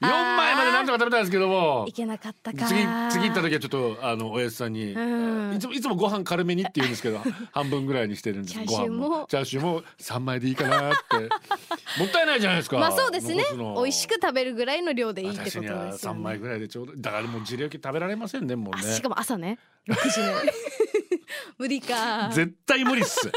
[0.00, 1.84] 4枚までなんとか食べたんですけども。
[1.88, 2.66] いけなかったか。
[2.66, 5.56] 次次行った時はちょっとあのおやつさんに、うん。
[5.56, 7.20] いつもいつもご飯軽めにって言うんですけど
[7.52, 9.08] 半分ぐらいにしてるんですチャーシューも。
[9.08, 11.16] ご飯チャーシューも3枚でいいかなって。
[11.98, 12.78] もったいないじゃないですか。
[12.78, 13.44] まあそうですね。
[13.52, 18.88] 美味しく食べるぐらいの量でいいってことですよ私にはね3枚ぐらいでちょうどだからもうジレ焼き食べられませんねもうね。
[18.88, 19.58] あしかも朝ね。
[19.88, 20.52] 6時ね。
[21.58, 22.30] 無理か。
[22.32, 23.30] 絶対無理っす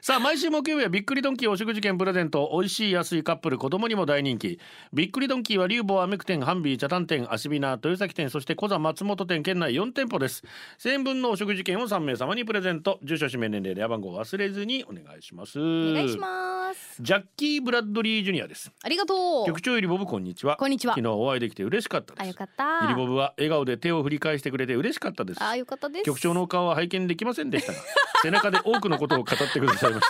[0.00, 4.58] さあ毎週木曜日はびっくりドンキーお食事券プレゼント美味しい安いカップル子供にも大人気。
[4.92, 10.42] びっくりドンキーは竜坊アメク店ハンビー茶炭店アシビナ豊崎店そして小座松本店県内4店舗です
[10.78, 15.62] 1000円分のお食事券を3名様にプレゼント住所氏名年齢電話番号忘れずにお願いしますお
[15.92, 27.78] 願いしますジャッキー・ブラッドリー・ジュニアですありがとう局長ゆりボブこんにちはこんにちは昨日お会いできて嬉しかったですあよかったゆりボブは笑顔で手を振り返してくれて嬉しかったですあよかったです局長の顔は拝見できませんでしたが
[28.22, 30.06] 背中で多くのことを語ってくださいまし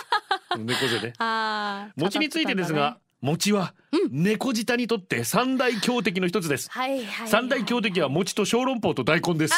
[0.49, 0.57] た。
[0.57, 3.73] 猫背で あー餅についてですが、餅は
[4.09, 9.53] 猫舌にとって三大強敵の一つです、はいはいはい三大強敵は餅と小籠包と大根です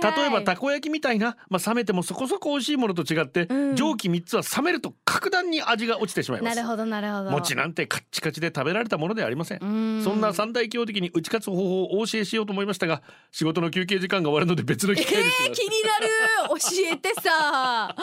[0.00, 0.12] はい。
[0.12, 3.76] はいはい例えばたこ焼きみたいな、まあ、冷めてもそこそこ美味しいものと違って、うん。
[3.76, 6.56] 上記3つは冷めると格段に味が落ちてしまいます。
[6.56, 7.30] なるほどなるほど。
[7.30, 9.58] 餅なんてカッチカチで食べられたものではありません。
[9.62, 9.66] う
[10.00, 10.04] ん。
[10.04, 16.08] そんな三大強敵に打ち勝つ方法をお教えしようと思いましたが仕事の休憩時間が終わるので別の機会にしえー、気になる。
[16.48, 16.56] 教
[16.92, 17.94] えてさ。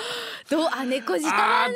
[0.49, 1.75] どうあ猫舌だあっね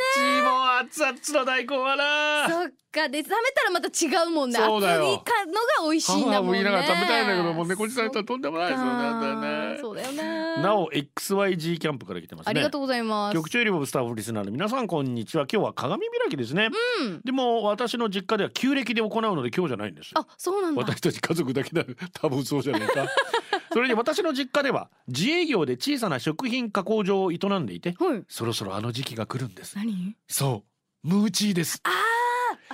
[0.90, 2.50] ちも熱々の大根はな。
[2.50, 4.58] そっかで冷めたらまた違うもんね。
[4.58, 5.02] そうだよ。
[5.02, 6.60] 厚いかのが美味しいんだもんね。
[6.60, 12.50] 言いながら食べたいんだけどもう猫舌さんとはとんでもないですよねそうだよねなお XYG キャンプから来てますね。
[12.50, 13.34] ありがとうございます。
[13.34, 15.46] 局長よりもスタッフリスナーの皆さんこんにちは。
[15.52, 16.70] 今日は鏡開きですね、
[17.02, 17.22] うん。
[17.24, 20.82] でも私の実家では旧暦で行うので今日じゃないんですあそうなんだ。
[20.82, 23.08] 私たち家族だけだ多分そうじゃないか。
[23.72, 28.24] それに私の実家では自営業で小さな食品加工場を営んでいてはい。
[28.28, 29.78] そろそろあの時期が来るんです。
[29.78, 30.16] 何？
[30.28, 30.64] そ
[31.04, 31.08] う。
[31.08, 31.80] ムーチーです。
[31.84, 31.92] あー。
[31.92, 32.09] 来週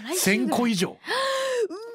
[0.02, 0.98] 1000ぐらい個以上。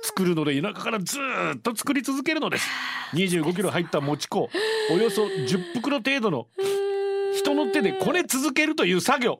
[0.03, 2.67] 作るので田舎からずーっと作り続けるのです。
[3.15, 4.49] 25キロ入った餅粉
[4.91, 6.47] およそ10袋程度の
[7.37, 9.39] 人の手でこね続けるという作業。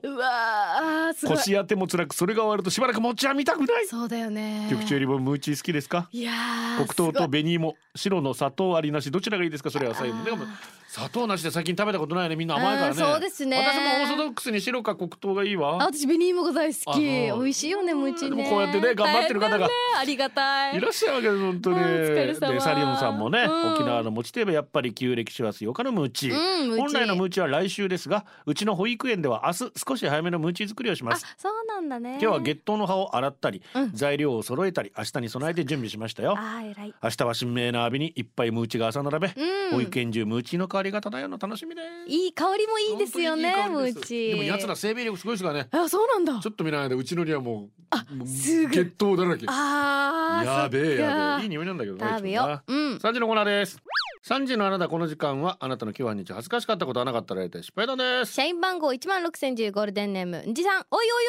[1.27, 3.87] 腰や手も辛くそれが終わるとしばらく餅は見たくない。
[3.87, 4.67] そうだよね。
[4.69, 6.07] 局長よりもムーチー好きですか？
[6.11, 9.71] いやー黒糖と紅芋白の砂糖ありなしどちらがいいですか？
[9.71, 10.23] それは最後。
[10.23, 10.45] でも
[10.91, 12.35] 砂糖なしで最近食べたことないね。
[12.35, 12.89] みんな甘いからね。
[12.89, 13.57] うんそうですね。
[13.57, 21.77] 私もオーソドックスに白か黒糖がいいあわ私紅芋が大好あき美味しいよねムーチねでもこうやってね頑張ってる方がねありがたいいらっしゃるわけです本当に。
[21.79, 23.73] でサリオンさんもね、うん。
[23.73, 26.27] 沖縄の餅といえばやっぱり旧暦師走8日のムーチ。
[26.27, 32.19] ー、うん本来のムーチーは来週ですがうちの保育園では明日少し早めのムーチー作りをしまあすそうなんだね。
[32.21, 33.91] 今日は月桃の葉を洗ったり、うん。
[33.93, 36.35] 材料を揃えたり明日に備えて準備しましたよ。
[36.37, 36.93] あー偉い。
[37.01, 39.75] 明日は新名な浴びにいっぱいムーチが朝並べ、うん。
[39.77, 47.69] 保育園中ムーチの香りが漂うの楽しみですいい香りもいいですよねいい香りですーチでも奴ら生命力すごいですからねあそうなんだちょっと見ないでうちのにはも
[48.11, 53.79] うもうすぐ血糖だらけあやべえやべえいい匂いなんだけどね食べよううん三時のコーナーです
[54.23, 61.25] 三時のあなたこの時間はあなたの今日は日恥ずかしかったことはなかったら失敗談です社員番号一万六千十ゴールデンネームんじさんおいおい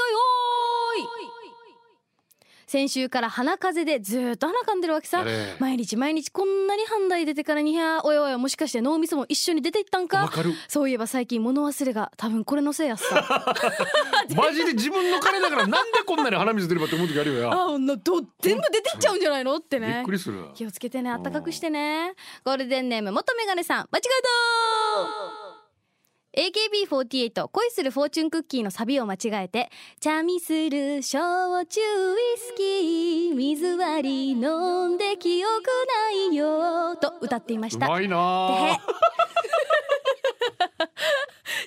[0.99, 1.42] おいおい
[2.73, 5.23] 先週から鼻風邪でずーっと鼻かんでるわけさ。
[5.59, 10.55] 毎日毎日こんなに半台出てからにゃおいおいもしかして脳みそも一緒に出ていったんわかかる。
[10.69, 13.45] そういえば最近物忘れが多分これのせいやっさ。
[14.35, 17.53] マジで自分の金だからなんでこんなに鼻水出るかって思う時あるよや。
[17.53, 19.55] あなど全部出てっちゃうんじゃないの？
[19.57, 20.43] ってびっねくりする。
[20.55, 22.15] 気をつけてねあったかくしてね。
[22.43, 24.23] ゴールデンネーム元メガネさん間違え
[25.37, 25.42] た
[26.37, 37.87] AKB48 恋するフォーチュンクッキーのサビを間違えてチャミする焼酎ウイスキー水割り飲んで記憶ないよと歌っていました。
[37.87, 38.17] うまいな。
[38.19, 38.79] あ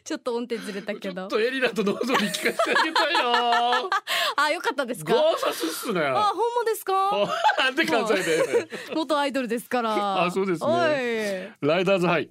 [0.03, 1.13] ちょっと音程ずれたけど。
[1.13, 3.89] ちょっとエリナと喉に聞かせてあげたいな。
[4.37, 5.13] あよかったですか？
[5.13, 6.01] ゴーサスっすね。
[6.01, 7.11] あほんまですか？
[7.63, 10.23] なんで関西で元アイドルですから。
[10.25, 11.55] あそうですね。
[11.61, 12.29] ライダーズハイ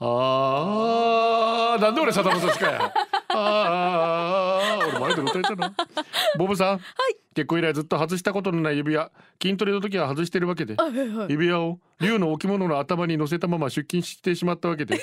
[0.00, 2.92] あーなんで俺サダムさしかや。
[3.30, 5.74] あー俺前で歌えたな。
[6.38, 6.80] ボブさん、
[7.34, 9.10] 結婚以来ずっと外したことのない指輪。
[9.42, 10.74] 筋トレの時は外してるわけで。
[10.76, 11.26] あはいはい。
[11.30, 15.00] 指輪を竜の置物の頭に乗せたまま出勤してしまったわけで。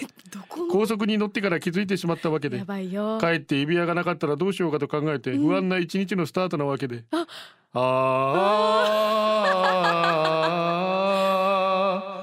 [0.71, 2.59] 高速に乗ってから気づいてしまったわけで。
[2.59, 3.17] やばいよ。
[3.19, 7.25] 帰って指輪がなかったらどうしようかと考えて不安な一日のスタートなわけで、あ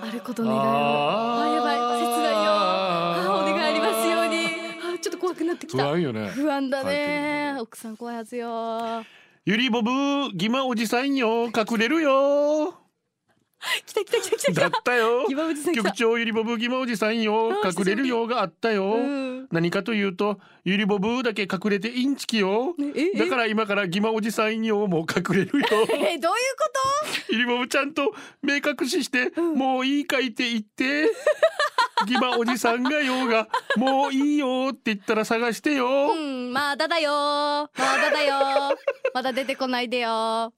[0.03, 0.63] あること願いを。
[0.63, 1.22] あやばい
[5.73, 6.29] 不た安よね。
[6.29, 7.57] 不安だね。
[7.61, 9.05] 奥さん怖いはずよ。
[9.45, 9.91] ゆりボブ
[10.35, 11.47] ギマおじさんよ。
[11.47, 12.75] 隠れるよ。
[13.87, 15.27] 来た来た来た来た来だったよ。
[15.75, 17.53] 局長ゆりボブギマおじさんよ。
[17.65, 19.49] あ隠れるよがあったよ、うん。
[19.53, 22.75] 何かというとゆりボブだけ隠れてインチキよ。
[22.97, 25.67] ええだから今からギマおじさんよもう隠れるよ。
[25.95, 26.63] えどういうこ
[27.31, 31.11] ゆりボブちゃんと目隠しして、もういいかいって言って
[32.07, 37.11] ギバおじさんがよがもういいよって言ったら探してよ、うんまだだよ。
[37.13, 38.77] まだだよ。
[39.15, 40.53] まだ出てこないでよ。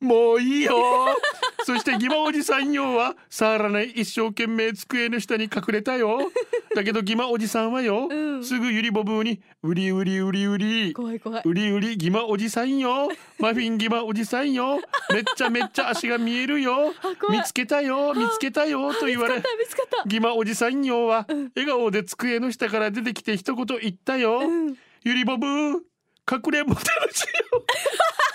[0.00, 0.74] もういいよ。
[1.66, 6.30] そしてギマおじさんよは触らない一生懸命机の下に隠れたよ。
[6.74, 8.44] だけどギマおじさんはよ、うん。
[8.44, 11.42] すぐゆりボブにうりうりうりうり怖い怖い。
[11.44, 13.08] うりうりギマおじさんよ。
[13.38, 14.80] マフィンギマおじさんよ。
[15.12, 16.94] めっちゃめっちゃ足が見えるよ。
[17.28, 18.14] 見つけたよ。
[18.14, 18.94] 見つけたよ。
[18.94, 19.42] と言われ
[20.06, 24.76] ギマおじさんよは笑顔で机の下から出てきて一言言ったよ、うん。
[25.04, 27.64] ゆりボブ隠れんぼ楽しいよ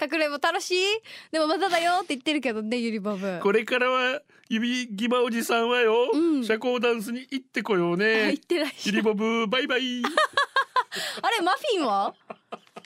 [0.00, 0.84] 隠れも楽しい？
[1.30, 3.40] でもまだだよって言ってるけどねゆりボブ。
[3.42, 6.44] これからは指ギマおじさんはよ、うん。
[6.44, 10.02] 社交ダンスに行ってこようあね言ってらっしゃるゆりボブバイバイ。
[11.22, 12.14] あれマフィンは？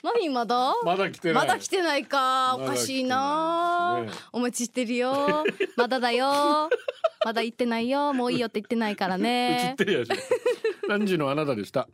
[0.03, 0.73] マフィンまだ？
[0.83, 2.55] まだ来てまだ来てないか。
[2.55, 3.97] おまだかしいな。
[3.99, 4.25] 来てないですね。
[4.33, 5.43] お待ちしてるよ。
[5.75, 6.69] まだだよ。
[7.25, 8.13] まだ行ってないよ。
[8.13, 10.11] もういいよって言ってないから 映っねてるやし
[10.87, 11.87] 何時のあなたでした？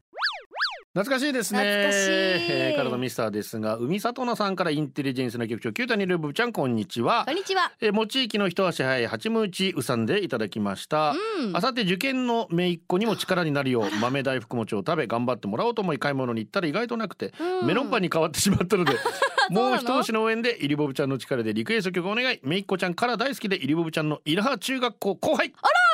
[0.93, 1.59] 懐かしいですね。
[1.59, 2.07] 懐かしい。
[2.51, 7.25] えー、体ミスターですが海里奈さんからインテリジェンスな局長九谷ルブちゃんこんにちは。
[7.25, 7.71] こんにちは。
[7.81, 11.57] えー、もちきの一足早い八ムーチうさんでいただきました、うん。
[11.57, 17.67] あさって受験の姪っ子にも力になるよう豆大福餅を食べ頑張ってもらおうと思い買い物に行ったら意外となくて、うん。
[17.67, 18.93] メロンパンに変わってしまったので
[19.49, 22.39] もう一押しの応援でイリボブちゃんの力でリクエスト曲お願い。
[22.43, 25.51] 姪っ子ちゃんから大好きでイリボブちゃんのイラハ中学校後輩。
[25.59, 25.92] あら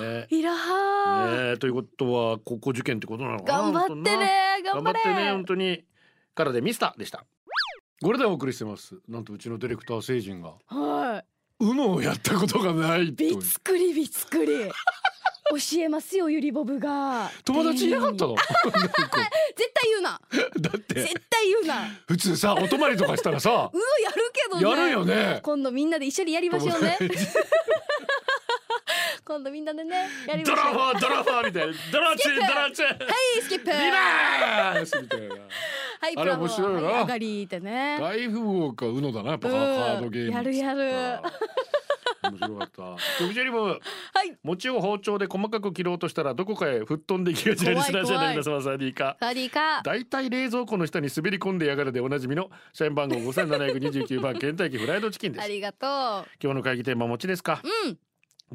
[0.00, 0.26] ね。
[0.30, 4.92] いらはねえということは高校受験ってことなのかな頑張ってね頑張れ。
[4.92, 5.84] 頑張ってね本当に。
[6.34, 7.24] からでミスターでした。
[8.02, 8.96] これでお送りしてます。
[9.08, 10.54] なんとうちのディレクター成人が。
[10.66, 11.64] はい。
[11.64, 14.52] ウノをやったことがないびつくりびつくり。
[15.52, 17.30] 教えますよゆりボブが。
[17.44, 18.34] 友達いなかったの？
[18.72, 20.20] 絶対言うな。
[20.60, 20.94] だって。
[21.02, 21.88] 絶対言うな。
[22.08, 23.70] 普通さお泊まりとかしたらさ。
[23.72, 24.80] うのやるけどね。
[24.80, 25.40] やるよね。
[25.42, 26.96] 今度みんなで一緒にやりましょうね
[29.24, 30.56] 今度みんなでねやりましょう。
[30.56, 31.72] ドラファードラファーみたいな。
[31.92, 32.92] ドラツードラツーは
[33.38, 33.64] いスキップ。
[33.70, 35.34] リバースみたいな。
[35.34, 37.98] はいあれ面白いよなはい上がりってね。
[38.00, 39.62] 大富豪か UNO だなやっぱカうん。
[39.62, 41.20] ードゲームやるやる。
[42.24, 42.76] 面白かった。
[43.24, 43.78] 局長リボはい。
[44.42, 48.28] 餅を包丁で細かく切ろうとしたらどこかへ吹っ飛んでいきがちなリスナー社の。
[48.30, 55.44] 皆様サディかサディか大体冷蔵庫の下に滑り込んでやがるでおなじみの社員番号5729番ケンタッキーフライドチキンです。
[55.44, 55.86] ありがと
[56.42, 57.60] 今日の会議テーマ餅ですか？
[57.62, 57.98] ううん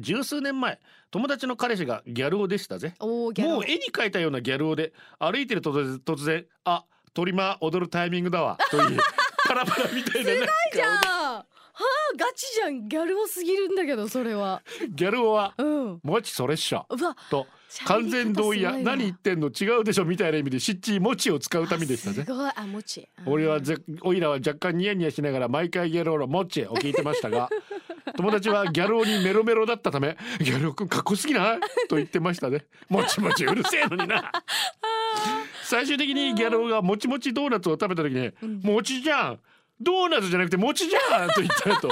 [0.00, 0.78] 十数年前
[1.10, 2.94] 友達の彼氏がギャル男でしたぜ。
[3.00, 6.84] もう絵に描いたようなギャル男で歩いてると突然あ
[7.14, 8.98] トリマー踊るタイミングだわと言い
[9.46, 10.52] パラパラみたいななんか。
[10.72, 11.46] じゃあ
[11.78, 12.88] はあガチじゃん。
[12.88, 14.62] ギャルをすぎるんだけどそれは。
[14.90, 16.00] ギャル男はうん。
[16.02, 17.46] もちそれっしょうわと。
[17.86, 22.24] 完全同意や何言ってんの違うでしょみたいな意味でしっちりもちを使うためでしたぜ。
[22.24, 22.50] すごい。
[22.54, 23.06] あもち。
[23.26, 27.48] 俺はぜおいらは若干ニヤニヤしながら毎回ギャル男のもちを聞いてましたが
[28.18, 31.60] 友達はギャル男にメロメロだったためギャル男かっこすぎない？
[31.88, 32.64] と言ってましたね。
[32.88, 34.32] もちもちうるせえのにな。
[35.62, 38.32] 最終的にギャル男がもちもちドーナツを食べた時に
[38.68, 39.38] 「もちじゃん。
[39.80, 41.88] ドーナツじゃなくてもちじゃん!」と言った後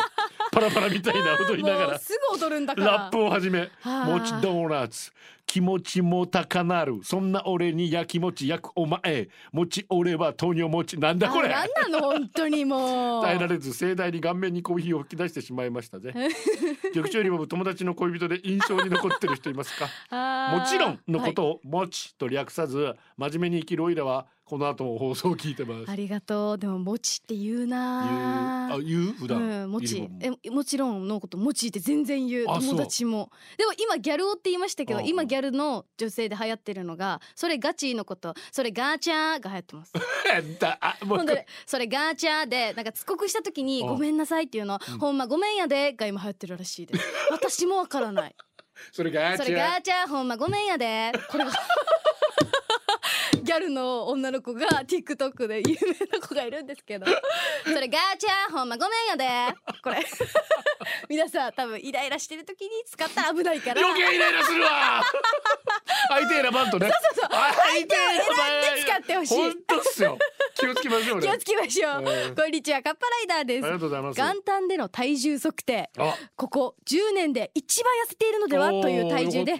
[0.50, 5.12] パラパラみたいな踊りながらすぐ踊るんだラップを始めはあもちドーナツ
[5.46, 7.00] 気持ちも高なる。
[7.02, 9.28] そんな俺に焼きもち焼くお前。
[9.52, 10.98] もち俺は豆乳もち。
[10.98, 11.54] なんだこれ。
[11.54, 12.06] あなんなの？
[12.10, 13.22] 本当にもう。
[13.24, 16.12] 耐えられず盛大に顔面にコーヒーを吹き出してしまいましたぜ。
[16.94, 19.86] 局長よりも友達の恋人で印象に残ってる人いますか？
[20.58, 21.52] もちろんのことはい。
[21.52, 25.90] を「もち」と略さず真面目に生きるおいらはこの後も放送を聞いてます。
[25.90, 26.58] ありがとう。
[26.58, 27.66] でももちって言う言う？
[27.66, 29.12] なあ言う？
[29.12, 30.08] 普段、うん、もち。
[30.20, 32.44] えもちろんのこともちって全然言う。
[32.46, 33.30] 友達も。
[33.58, 38.34] でも今ギャル男って言いましたけど今ギャルの女性で流行ってるのがそれガチのこと。
[38.52, 39.92] それガチャーが流行ってます。
[40.60, 40.78] だ。
[40.80, 41.26] あもう。
[41.66, 44.78] それガチャーでなんか遅刻した時にあごめんなさいっていうの。
[45.00, 47.04] ほんまごめんやでが今流行ってるらしいです。
[47.32, 48.36] 私もわからない。
[48.92, 51.10] それがそれガチャーほんまごめんやで。
[51.30, 57.06] これがギャルの女の子が TikTok で有名な子がいるんですけど。
[57.64, 60.04] それガチャーほんまごめんやでこれ。
[61.08, 63.80] 皆さん多分イライラしてる時に使ったら危ないから。
[63.80, 65.02] 余計イライラするわ。
[66.08, 66.90] 相手選ばんとね。
[66.90, 69.36] そうそう相手選選んで使ってほしい。
[69.36, 70.18] 本当っすよ。
[70.54, 71.26] 気をつけましょうね。
[71.26, 72.34] 気をつけましょう、うん。
[72.34, 73.64] こんにちはカッパライダーです。
[73.64, 74.16] ありがとうございます。
[74.16, 75.90] 元旦での体重測定。
[75.98, 76.14] あ。
[76.36, 78.70] ここ10年で一番痩せているのでは？
[78.70, 79.58] という体重で。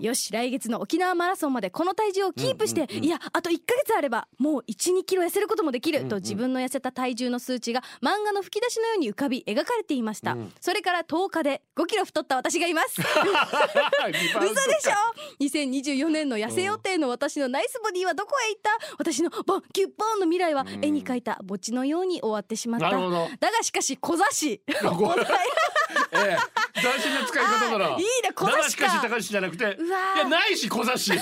[0.00, 3.04] よし来月の沖縄マラソンまでこの体重をキープして、うんうんうん。
[3.04, 10.52] いやあと1ヶ月あればもう12キロ痩せることもできる、と自分の痩せた体重の数値が漫画の吹き出しのように浮かび描かれていました、うん。
[10.60, 13.00] それから10日で5キロ太った私がいます。
[13.02, 14.92] 嘘でしょ
[15.40, 18.70] ？2024年の痩せ予定の私のナイスボディはどこへ行った？
[18.98, 22.86] 私のボンキュッボーンの未来は絵に描いた墓地のように終わってしまった。
[22.86, 23.28] なるほど。
[23.40, 24.62] だがしかし小座し。
[26.12, 26.36] え
[26.76, 27.94] え斬新な使い方だな。
[27.96, 28.88] あいいね小座しか。
[28.88, 29.64] しかし高しじゃなくて。
[29.64, 31.12] いやないし小座し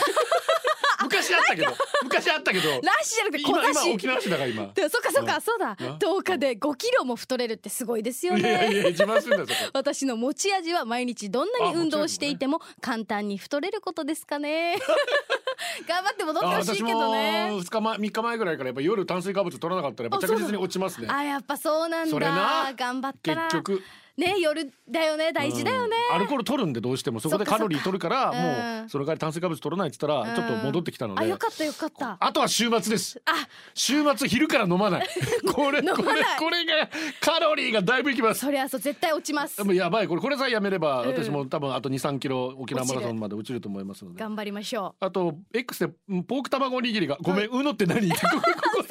[1.02, 1.74] 昔あったけど。
[2.02, 2.68] 昔あったけど。
[2.70, 4.66] ラッシュじゃなくて小今今沖縄市だから今。
[4.74, 5.40] でもそっかそっか、うん。
[5.40, 5.76] そうだ。
[5.78, 5.86] うん。
[5.96, 9.70] 10日で5キロも太れるってすごいですよいやいねや自慢するんだよそこ。
[9.74, 14.76] 私の持ち味は毎日どんなに運動をしていても簡単に太れることですかね。
[15.88, 17.50] 頑張って戻ってほしいけどね。
[17.52, 21.08] 2日前3日前ぐらいからやっぱ夜炭水化物取らなかったらやっぱ着実に落ちますね。
[21.10, 22.72] あやっぱそうなんそれだな。
[22.74, 23.42] 頑張ったら。
[23.44, 23.82] 結局
[24.16, 26.16] ね夜だよね大事だよね、うん。
[26.16, 27.20] アルコール取るんでどうしても。
[27.20, 31.20] そこでカロリー取るからもうその代わり炭水化物取らないって言ったらちょっと戻ってきたので。
[31.20, 32.16] あよかったよかった。
[32.20, 33.20] あとは週末です。
[33.24, 33.32] あ。
[33.74, 35.08] 週末昼から飲まない。
[35.52, 36.88] これこれこれが
[37.20, 38.40] カロリーがだいぶいきます。
[38.40, 39.56] そりゃそう絶対落ちます。
[39.56, 40.08] でもやばい。
[40.08, 41.08] これこれさえやめればうん。
[41.08, 44.20] 私も多分あと2、3キロ沖縄マラソンまで落ちると思いますので。
[44.20, 48.08] 頑張りましょあと X でうんポーク卵おにぎりがごめん、うのって何？
[48.10, 48.16] こ
[48.74, 48.82] こ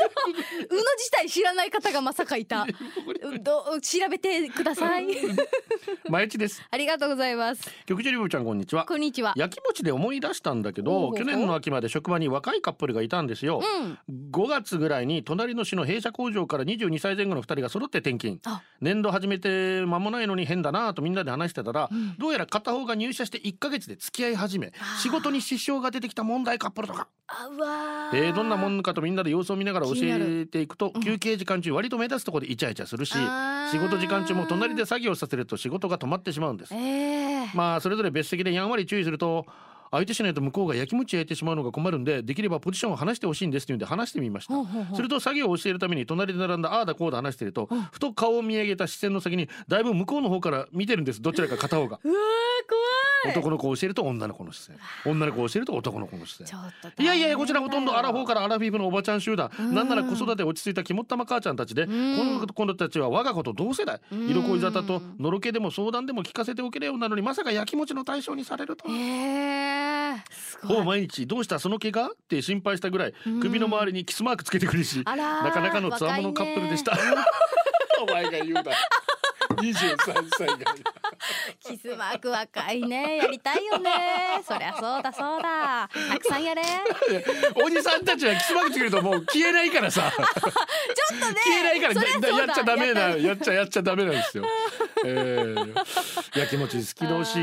[0.52, 2.64] ここううの自体知らない方がまさかいた。
[2.64, 2.68] う
[3.40, 5.08] どう調べてください。
[6.10, 6.62] 毎日です。
[6.70, 7.70] ありがとうございます。
[7.86, 8.86] 局長リブちゃんこんにちは。
[8.86, 9.34] こんにちは。
[9.38, 14.00] 焼き餅で思い出したんだけど去年の秋まで職場に若いカップルがいたんですよ、うん。
[14.32, 18.40] 5月ぐらいに隣の市の弊社工場から22歳前後の2人が揃って転勤。
[18.46, 18.62] あ。
[18.82, 22.16] 年度始めて間もないのに変だなとみんなで話してたら、ん。
[22.18, 27.08] どうやら片方が入社して1ヶ月で付き合い始め仕事に支障が出てきた問題カップルとか、
[28.14, 31.02] えーどんなもんかとみんなで様子を見ながら教えていくと、うん。
[31.02, 33.14] 休憩時間中割と目立つところでイチャイチャするし
[33.72, 36.74] 仕事時間中も隣で作業させると仕事が止まってしまうんです。
[36.74, 36.78] え
[37.44, 39.46] えまあそれぞれ別席でやんわり注意すると
[39.92, 44.54] 相手しないと向こうが焼き餅焼いてしまうのが困るんでできればポジションを離してほしいんですって言うんで話してみました。
[44.96, 52.00] すると作業を教えるために隣で並んだああだこうだ話しているとふと顔を見上げた視線の先にだいぶ向こうの方から見てるんですどちらか片方が。
[52.04, 52.16] うわー
[52.70, 59.52] 怖男の子を教えると女の子の姿勢女の子を教えると男の子の姿ち勢ょっといやいやこちらほとんどアラフォーかからアラフィフのおばちゃん集団。
[59.62, 59.76] ん。
[59.76, 64.00] なんなら子育て落ち着いた肝っ玉母ちゃんたちでこの子たちは我が子と同世代。
[64.12, 68.86] 色恋沙汰とのろけでも相談でも聞かせておけるようなのにまさかやきもちの対象にされると
[70.64, 76.98] ほぼ毎日どうしたその怪我って心配したぐらい首の周りにキスマークつけてくるしなかなかのつわものカップルでした。
[78.02, 78.64] お前が言う
[79.62, 80.56] な23歳が。
[81.60, 83.18] キスマーク若いね。
[83.18, 83.92] やりたいよね。
[84.46, 85.90] そりゃそうだそうだ。
[86.10, 86.62] たくさんやれ。
[87.64, 90.12] おじさんたちはキスマークつけるともう消えないからさ。
[90.12, 91.36] ちょっとね。
[91.44, 94.46] 消えないからやっちゃダメなやったやっちゃやっちゃダメなんですよ。
[95.06, 97.40] えー、やきもち好き同士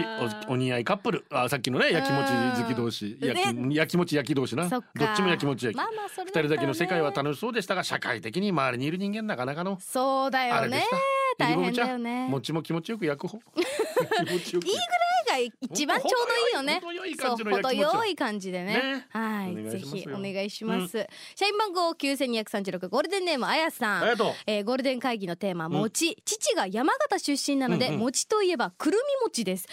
[0.49, 1.25] おお似合いカップル。
[1.31, 3.17] あさっきのねやきもち好き同士。
[3.21, 3.75] やき,、ね。
[3.75, 4.69] やきもち焼き同士な。
[4.69, 4.83] どっ
[5.17, 9.79] ちもやきもち焼き、二人だけの世界は楽しそうでしたが社会的に周りにいる人間なかなかの。
[9.81, 10.69] そうだあよね。
[10.69, 10.97] れでした。
[11.39, 12.29] 大変だよね。
[12.29, 13.39] もちも気持ちよく焼く方。
[14.27, 14.67] 気持ちよく。
[14.67, 16.81] いいが一番ちょうどいいよね。
[16.81, 29.67] 程よい感じの程よい感じでねねはいぜひお願いします、社員番号9236ゴールデンネームあやさんありがとうえーゴールデン会議のテーマ餅、父が山形出身なので、うんうん餅といえばくるみ餅です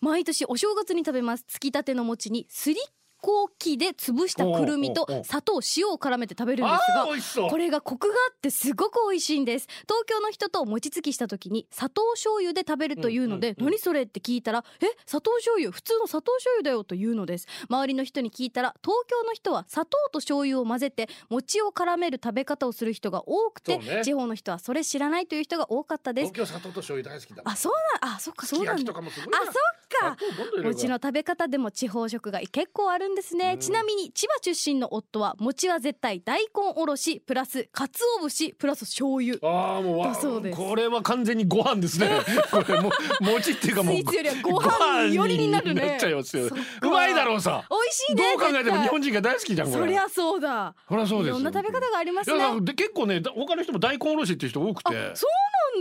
[0.00, 2.76] 毎年お正月に食べますつきたての餅にすり
[3.20, 9.66] こうきで潰したくるみと砂糖塩を絡めて食べるんですあがこれがコクがあってすごく美味しいんです。
[9.82, 15.70] 東京の人と餅つきした時に砂糖醤油で食べるというので、何それって聞いたらえ砂糖醤油？
[15.70, 17.46] 普通の砂糖醤油だよというのです。
[17.68, 26.32] 周りの人に聞いたら東京の人は砂糖と醤油を混ぜて餅を絡める食べ方をする人が多くて、地方の人はそれ知らないという人が多かったです。
[26.32, 27.42] 東京砂糖と醤油大好きだ。
[27.44, 28.92] あそうなんあそっかそうなんだ。
[28.92, 29.54] あそっ
[29.90, 30.16] か。
[30.62, 33.58] 餅の食べ方でも地方食が結構あるんですね、うん。
[33.58, 37.90] ちなみに千葉出身の夫は餅は絶対大根おろしプラス鰹
[38.22, 39.36] 節プラス醤油。
[39.42, 40.58] ああもうわだそうです。
[40.58, 42.08] これは完全にご飯ですね。
[42.50, 45.96] これもう餅っていうかもうスイーツよりはご飯寄りになるね。
[45.96, 46.50] っちゃいますう
[46.82, 47.64] まいだろうさ。
[47.70, 50.74] 美味しいねどう考えても日本人が大好きじゃんそりゃそうだ。
[50.88, 51.38] そりゃそうですよ。
[51.40, 52.60] いろんな食べ方がありますね。
[52.60, 54.90] で結構ねだ他の人も大根おろしっていう人多くて。
[54.90, 55.20] そうなんだ。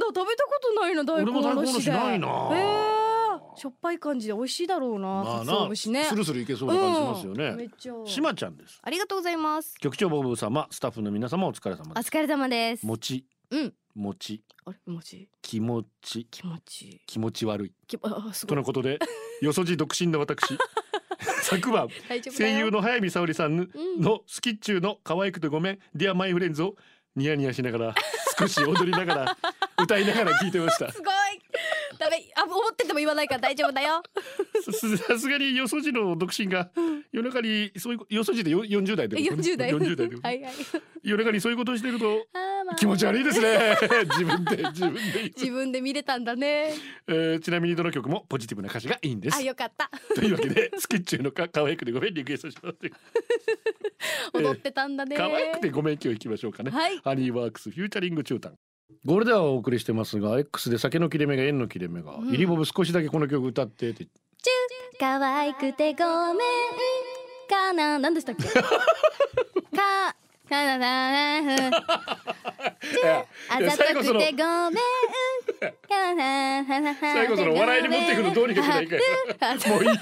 [0.07, 2.28] 食べたことないな大根俺も大根おろしおろしでないな。
[2.51, 2.99] へえ
[3.60, 6.05] しょっぱい感じで美味しいだろうなまあ鰹節ね。
[6.05, 7.45] スルスルいけそうな感じしますよね。
[7.49, 7.57] うん。
[7.57, 7.93] めっちゃ。
[8.05, 8.80] しまちゃんです。
[8.82, 9.78] ありがとうございます。
[9.80, 12.07] 局長ボブ様スタッフの皆様お疲れ様です。
[12.07, 12.86] お疲れ様です。
[12.86, 13.26] 餅。
[13.51, 13.74] うん。
[13.95, 14.41] 餅。
[14.66, 14.78] あれ？
[14.88, 15.28] 餅？
[15.41, 16.26] 気持ち。
[16.32, 17.01] 気持ち。
[17.05, 17.74] 気持ち悪い。
[17.88, 18.49] きあすごい。
[18.49, 18.99] とのことで
[19.41, 20.41] よそじ独身の私。
[21.41, 21.88] 昨晩
[22.38, 24.01] 声優の早見沙織さんうん。
[24.01, 26.76] のスキッチューの可愛くてごめん Dear My Friends を
[27.16, 27.95] ニヤニヤしながら
[28.38, 29.38] 少し踊りながら
[29.82, 30.91] 歌いながら聞いてました。
[30.91, 31.29] すごい
[32.36, 34.01] あ思ってても言わないから大丈夫だよ。
[34.64, 36.72] ささすがによそじの独身が
[37.12, 40.53] 夜中にそういうよそじでよ40代でえ40代40代で はいはい。
[41.03, 42.28] 夜中にそういうことをしてると
[42.78, 43.78] 気持ち悪いですね。
[44.10, 46.74] 自分で自分で自分で見れたんだね。
[47.07, 49.38] えーちなみにどの曲もポジティブな歌詞がいいんです。
[49.38, 49.89] あよかった。
[50.14, 52.78] というわけでスキッチューのか可愛くてごめんリクエストします。
[54.34, 55.16] 踊ってたんだね。
[55.16, 56.97] 可愛くてごめん今日行きましょうかね、はい。
[57.03, 58.57] ハニーワークスフューチャリング中短
[59.06, 62.30] ゴールデンはお送りしてますが X で酒の切れ目が円の切れ目が、ん。
[62.34, 64.08] イリボブ少しだけこの曲歌ってって。
[65.00, 66.38] 可愛くてごめん。
[67.50, 68.44] かな何でしたっけ？
[68.52, 70.16] か
[70.52, 70.58] あ
[73.62, 74.84] ざとくてごめん
[77.00, 79.00] 最後その笑いに持っていくのどうにかしないかい
[79.70, 79.93] もういいよ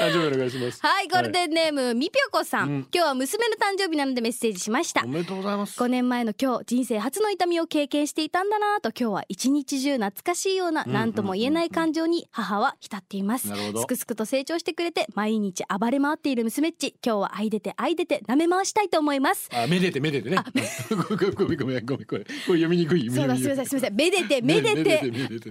[0.00, 5.08] 誕生日お願いしますはい、ゴールデンネーム、みぴょこさん,、うん今日は娘の誕生日なのでメッセージしましたお。
[5.08, 19.48] めでとうございます5年前の今日人生初の痛みを経験していたんだなと今日は一日中懐かしいようなうん何とも言えない感情に母は浸っていますすくすくと成長してくれて毎日暴れ回っている娘っち今日は愛出て愛出て舐め回したいと思います。
[19.52, 20.36] あめでてめでてね。
[20.90, 22.06] ごめんごめんごめんごめん。
[22.06, 23.96] これこれ読みにくいそうだすみませんすみません。
[23.96, 25.00] めでて めでて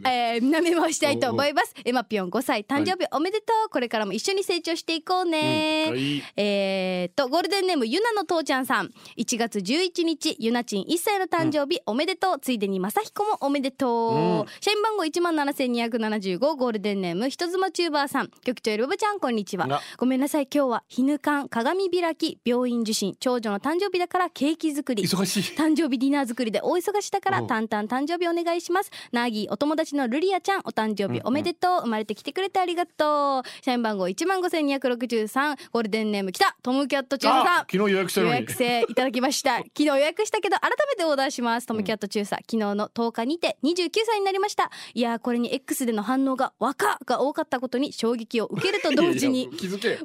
[0.05, 1.74] えー、舐め回したいと思います。
[1.86, 8.91] エマピョン5歳誕生日おめでとう、これからも一緒に成長していこうね、うんはいえーっとゴールデンネームゆなの父ちゃんさん。
[9.18, 12.39] 1月11日ゆなちん1歳の誕生日、おめでとう。
[12.39, 14.45] ついでにまさひこもおめでとう、うん。
[14.62, 18.30] 社員番号1万7275ゴールデンネーム人妻チューバーさん。
[18.43, 19.68] 局長よりぼぶちゃんこんにちは。
[19.70, 20.47] あごめんなさい。
[20.53, 25.04] 今日は絹缶鏡開き病院受診長女の誕生日だからケーキ作り。
[25.04, 25.56] 忙しい。
[25.56, 28.91] 誕生日ディナー作りで大忙しだからおうタンタン誕生日お願いします。
[29.12, 31.22] ナーギーお友達のルリアちゃんお誕生日。
[31.24, 33.64] おめでとう、生まれてきてくれてありがとう。
[33.64, 35.56] 社員番号1万五千二百六十三。
[35.72, 36.56] ゴールデンネーム来た。
[36.62, 37.58] トムキャット中佐さん。
[37.58, 41.68] あ昨日予約した予約制いただきました昨日予約したけど改めてオーダーします。
[41.68, 44.72] トムキャット中佐昨日の10日にて29歳になりました。
[44.93, 49.50] いやーこれに X での反応が若が多かったことに衝撃を受けると同時に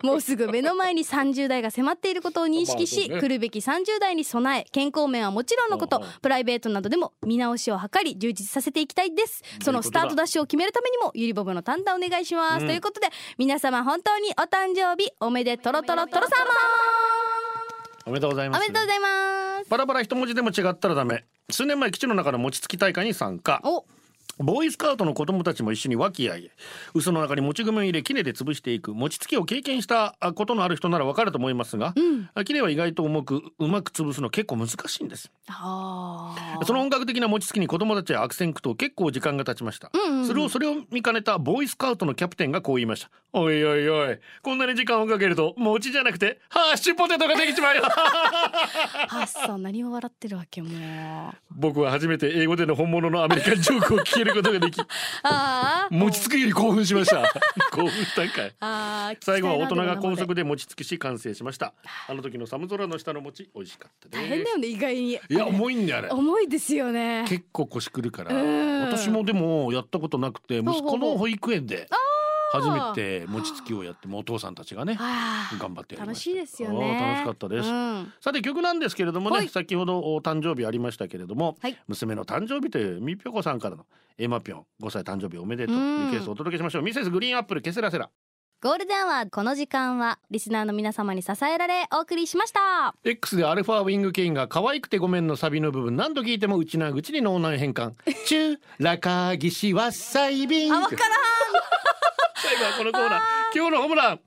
[0.02, 3.28] もうすぐ目の前に30代が迫っていることを認識し、まあそうね。
[3.28, 9.42] 来るべき30代に備え健康面はもちろんのことプライベートなどでも見直しを図り充実させていきたいです。
[9.58, 12.66] だそのスタートダッシュを決めるためにもゆりぼぶの担当お願いします、うん。
[12.68, 13.08] ということで
[13.38, 16.32] 皆様本当にお誕生日おめでとろとろとろさ
[18.04, 18.58] おめでとうございます。
[18.58, 19.70] まおめでとうございます。
[19.70, 21.24] バラバラ一文字でも違ったらダメ。
[21.50, 23.60] 数年前基地の中の餅つき大会に参加。
[23.64, 23.84] お
[24.38, 26.50] ボーイスカウトの子供たちも一緒に和気あいえ
[26.94, 28.94] 嘘の中にもち米を入れきねで潰していく。
[28.94, 31.94] 餅つきを経験したことのある人ならわかると思いますが、
[32.44, 35.30] きねは意外と重くうまく潰すの結構難しいんです。
[35.46, 35.52] そ
[36.72, 43.10] の本格的な餅つきに子供たちは悪戦苦闘結構時間が経ちました、うんうんそれをそれを見かねたボーイスカウトのキャプテンがこう言いました。
[43.34, 47.82] おいおいおいこんなに時間をかけると餅じゃなくてハッシュポテトができちまうよ。
[47.82, 50.72] ハッサン何を笑ってるわけもう。
[51.50, 54.80] 僕は初めて英語での本物のアメリカンジョークを聞けることができ
[55.90, 57.22] 餅つきより興奮しました。
[57.72, 58.46] 興奮したんか
[59.12, 61.74] い最後は大人が高速で餅つきし完成しました。
[62.08, 65.10] あの時の寒空の下の餅美味しかった大変だよね意外に。
[65.12, 66.08] いや重いんだよあれ。
[66.10, 67.24] 重いですよね。
[67.28, 68.34] 結構腰くるから。
[68.34, 68.80] うん。
[68.82, 71.88] 私もでもやったことなくて息子の保育園で
[72.52, 74.98] 初めて餅つきをやってもお父さんたちがね
[75.58, 77.00] 頑張って楽しいですよね。
[77.00, 78.12] 楽しかったです、うん。
[78.20, 79.48] さて曲なんですけれどもね、はい。
[79.48, 81.78] 先ほどお誕生日ありましたけれども、はい。
[81.88, 83.86] 娘の誕生日というみぴょこさんからの
[84.18, 86.82] エマぴょん5歳誕生日おめでとううんリクエストをお届けしましょう。
[86.82, 88.10] ミセスグリーンアップルケセラセラ。
[88.62, 92.94] ゴールデンアワーこの時間はリスナーの皆様に支えられお送りしました。
[93.02, 97.94] X でアルファウィングケインが可愛くてごめんのサビの部分何度聞いてもうちなーぐちに脳内変換。
[98.24, 101.21] チュラカギシワッサイビンあわからん
[102.78, 103.20] このコーナー。
[103.54, 104.20] 今日のホームラン。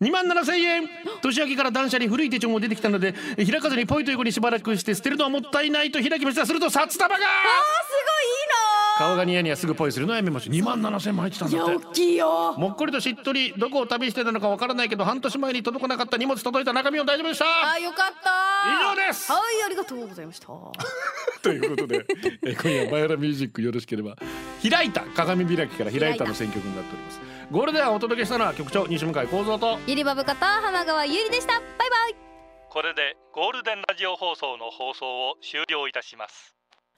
[0.00, 0.88] 2万7千円。
[1.20, 6.46] 年明けから断捨離古い手帳も出てきたので開かずにポイと横にしばらくして捨てるのはもったいないと開きました。
[6.46, 7.16] すると札束が。
[7.16, 7.32] あーす
[9.02, 10.54] 顔がニヤニヤすぐポイするのはやめましょう。
[10.54, 12.54] 2万7千も入ってたんごいいいやだって大きいよ。
[12.56, 17.72] もっこりとしっとりどこを旅してたのかわからないけど半年前に届かなかった荷物届いた中身も大丈夫でした。
[17.72, 18.30] あよかった。
[18.94, 19.32] 以上です。
[19.32, 20.46] はいありがとうございました。
[21.42, 22.06] ということで、
[22.42, 24.16] えー今夜バイオラミュージックよろしければ
[24.68, 27.20] 開いた鏡開きから開いたの選曲になっております。
[27.50, 31.54] ゴールデンをお届けしたのは局長西向井光三とゆりばぶこと浜川ゆりでした。
[31.54, 32.16] バイバイ。
[32.70, 36.54] これでゴールデンラジオ放送の放送を終了いたします